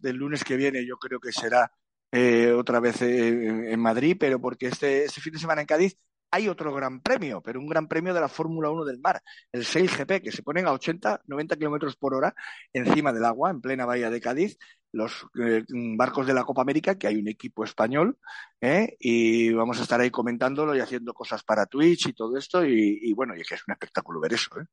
del 0.00 0.16
lunes 0.16 0.44
que 0.44 0.56
viene 0.56 0.86
yo 0.86 0.96
creo 0.96 1.20
que 1.20 1.32
será 1.32 1.70
eh, 2.10 2.52
otra 2.52 2.80
vez 2.80 3.02
en 3.02 3.78
Madrid, 3.80 4.16
pero 4.18 4.40
porque 4.40 4.68
este, 4.68 5.04
este, 5.04 5.20
fin 5.20 5.34
de 5.34 5.38
semana 5.38 5.60
en 5.60 5.66
Cádiz 5.66 5.98
hay 6.30 6.48
otro 6.48 6.74
gran 6.74 7.00
premio, 7.00 7.40
pero 7.42 7.60
un 7.60 7.68
gran 7.68 7.88
premio 7.88 8.14
de 8.14 8.20
la 8.20 8.28
Fórmula 8.28 8.70
1 8.70 8.84
del 8.84 9.00
mar, 9.00 9.22
el 9.52 9.64
Sail 9.64 9.88
GP, 9.88 10.22
que 10.22 10.32
se 10.32 10.42
ponen 10.42 10.66
a 10.66 10.72
80, 10.72 11.22
90 11.26 11.56
kilómetros 11.56 11.96
por 11.96 12.14
hora 12.14 12.34
encima 12.72 13.12
del 13.12 13.24
agua, 13.24 13.50
en 13.50 13.60
plena 13.60 13.86
bahía 13.86 14.10
de 14.10 14.20
Cádiz, 14.20 14.58
los 14.92 15.26
eh, 15.40 15.64
barcos 15.96 16.26
de 16.26 16.34
la 16.34 16.44
Copa 16.44 16.62
América, 16.62 16.96
que 16.96 17.06
hay 17.06 17.16
un 17.16 17.28
equipo 17.28 17.64
español, 17.64 18.18
¿eh? 18.60 18.96
y 18.98 19.52
vamos 19.52 19.78
a 19.78 19.82
estar 19.82 20.00
ahí 20.00 20.10
comentándolo 20.10 20.74
y 20.74 20.80
haciendo 20.80 21.12
cosas 21.14 21.42
para 21.42 21.66
Twitch 21.66 22.08
y 22.08 22.12
todo 22.14 22.36
esto, 22.36 22.64
y, 22.64 22.98
y 23.02 23.12
bueno, 23.12 23.36
y 23.36 23.40
es 23.40 23.48
que 23.48 23.54
es 23.54 23.62
un 23.66 23.72
espectáculo 23.72 24.20
ver 24.20 24.34
eso, 24.34 24.60
¿eh? 24.60 24.64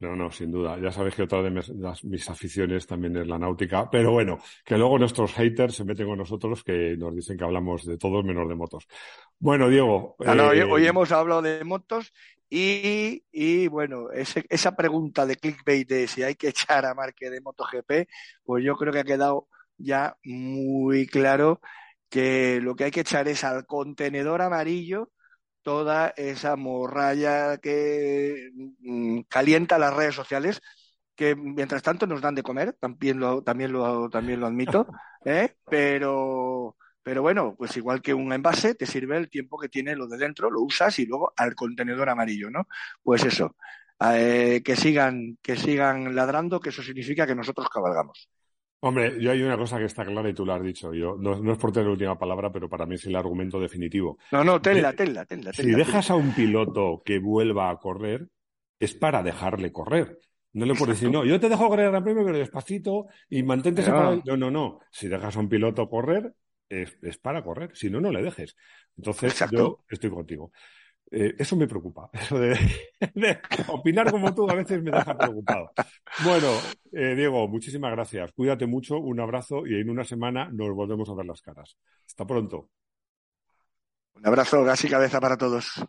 No, 0.00 0.16
no, 0.16 0.30
sin 0.30 0.50
duda. 0.50 0.78
Ya 0.78 0.90
sabes 0.90 1.14
que 1.14 1.22
otra 1.22 1.40
de 1.40 1.50
mis, 1.50 2.28
aficiones 2.28 2.86
también 2.86 3.16
es 3.16 3.26
la 3.26 3.38
náutica. 3.38 3.88
Pero 3.90 4.12
bueno, 4.12 4.38
que 4.64 4.76
luego 4.76 4.98
nuestros 4.98 5.32
haters 5.34 5.76
se 5.76 5.84
meten 5.84 6.06
con 6.06 6.18
nosotros 6.18 6.64
que 6.64 6.96
nos 6.96 7.14
dicen 7.14 7.38
que 7.38 7.44
hablamos 7.44 7.84
de 7.84 7.96
todos 7.96 8.24
menos 8.24 8.48
de 8.48 8.54
motos. 8.54 8.86
Bueno, 9.38 9.68
Diego. 9.68 10.16
hoy, 10.18 10.84
eh, 10.84 10.88
hemos 10.88 11.12
hablado 11.12 11.42
de 11.42 11.62
motos 11.64 12.12
y, 12.50 13.24
y 13.30 13.68
bueno, 13.68 14.08
esa 14.12 14.76
pregunta 14.76 15.26
de 15.26 15.36
clickbait 15.36 15.88
de 15.88 16.08
si 16.08 16.22
hay 16.22 16.34
que 16.34 16.48
echar 16.50 16.84
a 16.86 16.94
Marque 16.94 17.30
de 17.30 17.40
MotoGP, 17.40 18.08
pues 18.44 18.64
yo 18.64 18.76
creo 18.76 18.92
que 18.92 19.00
ha 19.00 19.04
quedado 19.04 19.48
ya 19.78 20.16
muy 20.24 21.06
claro 21.06 21.60
que 22.10 22.60
lo 22.60 22.76
que 22.76 22.84
hay 22.84 22.90
que 22.90 23.00
echar 23.00 23.26
es 23.28 23.42
al 23.44 23.66
contenedor 23.66 24.42
amarillo 24.42 25.10
toda 25.64 26.14
esa 26.16 26.56
morralla 26.56 27.58
que 27.58 28.50
mm, 28.80 29.22
calienta 29.28 29.78
las 29.78 29.94
redes 29.94 30.14
sociales, 30.14 30.62
que 31.16 31.34
mientras 31.36 31.82
tanto 31.82 32.06
nos 32.06 32.20
dan 32.20 32.34
de 32.36 32.42
comer, 32.44 32.74
también 32.74 33.20
lo, 33.20 33.42
también 33.42 33.72
lo, 33.72 34.10
también 34.10 34.40
lo 34.40 34.46
admito, 34.46 34.86
¿eh? 35.24 35.56
pero, 35.68 36.76
pero 37.02 37.22
bueno, 37.22 37.54
pues 37.58 37.76
igual 37.76 38.02
que 38.02 38.14
un 38.14 38.32
envase, 38.32 38.74
te 38.74 38.86
sirve 38.86 39.16
el 39.16 39.30
tiempo 39.30 39.58
que 39.58 39.68
tiene 39.68 39.96
lo 39.96 40.06
de 40.08 40.18
dentro, 40.18 40.50
lo 40.50 40.62
usas 40.62 40.98
y 41.00 41.06
luego 41.06 41.32
al 41.36 41.54
contenedor 41.54 42.10
amarillo, 42.10 42.50
¿no? 42.50 42.68
Pues 43.02 43.24
eso, 43.24 43.56
eh, 44.00 44.62
que 44.64 44.76
sigan, 44.76 45.38
que 45.42 45.56
sigan 45.56 46.14
ladrando, 46.14 46.60
que 46.60 46.70
eso 46.70 46.82
significa 46.82 47.26
que 47.26 47.34
nosotros 47.34 47.68
cabalgamos. 47.70 48.28
Hombre, 48.86 49.18
yo 49.18 49.30
hay 49.30 49.42
una 49.42 49.56
cosa 49.56 49.78
que 49.78 49.86
está 49.86 50.04
clara 50.04 50.28
y 50.28 50.34
tú 50.34 50.44
lo 50.44 50.52
has 50.52 50.62
dicho. 50.62 50.92
Yo 50.92 51.16
no, 51.18 51.52
es 51.52 51.58
por 51.58 51.72
tener 51.72 51.86
la 51.86 51.92
última 51.92 52.18
palabra, 52.18 52.52
pero 52.52 52.68
para 52.68 52.84
mí 52.84 52.96
es 52.96 53.06
el 53.06 53.16
argumento 53.16 53.58
definitivo. 53.58 54.18
No, 54.30 54.44
no, 54.44 54.60
tenla, 54.60 54.92
tenla, 54.92 55.24
tenla. 55.24 55.54
Si 55.54 55.70
dejas 55.70 56.10
a 56.10 56.16
un 56.16 56.34
piloto 56.34 57.00
que 57.02 57.18
vuelva 57.18 57.70
a 57.70 57.78
correr, 57.78 58.28
es 58.78 58.92
para 58.92 59.22
dejarle 59.22 59.72
correr. 59.72 60.18
No 60.52 60.66
le 60.66 60.74
puedes 60.74 60.96
decir, 60.96 61.10
no, 61.10 61.24
yo 61.24 61.40
te 61.40 61.48
dejo 61.48 61.66
correr 61.66 61.94
el 61.94 62.02
premio, 62.02 62.26
pero 62.26 62.36
despacito 62.36 63.06
y 63.30 63.42
mantente 63.42 63.82
separado. 63.82 64.22
No, 64.26 64.36
no, 64.36 64.50
no. 64.50 64.80
Si 64.90 65.08
dejas 65.08 65.34
a 65.34 65.40
un 65.40 65.48
piloto 65.48 65.88
correr, 65.88 66.34
es, 66.68 66.94
para 67.22 67.42
correr. 67.42 67.70
Si 67.72 67.88
no, 67.88 68.02
no 68.02 68.12
le 68.12 68.22
dejes. 68.22 68.54
Entonces, 68.98 69.46
yo 69.50 69.78
estoy 69.88 70.10
contigo. 70.10 70.52
Eh, 71.10 71.34
eso 71.38 71.56
me 71.56 71.66
preocupa. 71.66 72.10
Eso 72.12 72.38
de, 72.38 72.58
opinar 73.68 74.10
como 74.10 74.34
tú 74.34 74.48
a 74.50 74.54
veces 74.54 74.82
me 74.82 74.90
deja 74.90 75.16
preocupado. 75.16 75.70
Bueno, 76.24 76.48
eh, 76.92 77.14
Diego, 77.14 77.46
muchísimas 77.48 77.92
gracias. 77.92 78.32
Cuídate 78.32 78.66
mucho, 78.66 78.98
un 78.98 79.20
abrazo 79.20 79.66
y 79.66 79.80
en 79.80 79.90
una 79.90 80.04
semana 80.04 80.48
nos 80.52 80.74
volvemos 80.74 81.08
a 81.08 81.14
ver 81.14 81.26
las 81.26 81.40
caras. 81.40 81.76
Hasta 82.06 82.26
pronto. 82.26 82.68
Un 84.14 84.26
abrazo, 84.26 84.64
gas 84.64 84.84
y 84.84 84.88
cabeza 84.88 85.20
para 85.20 85.36
todos. 85.36 85.84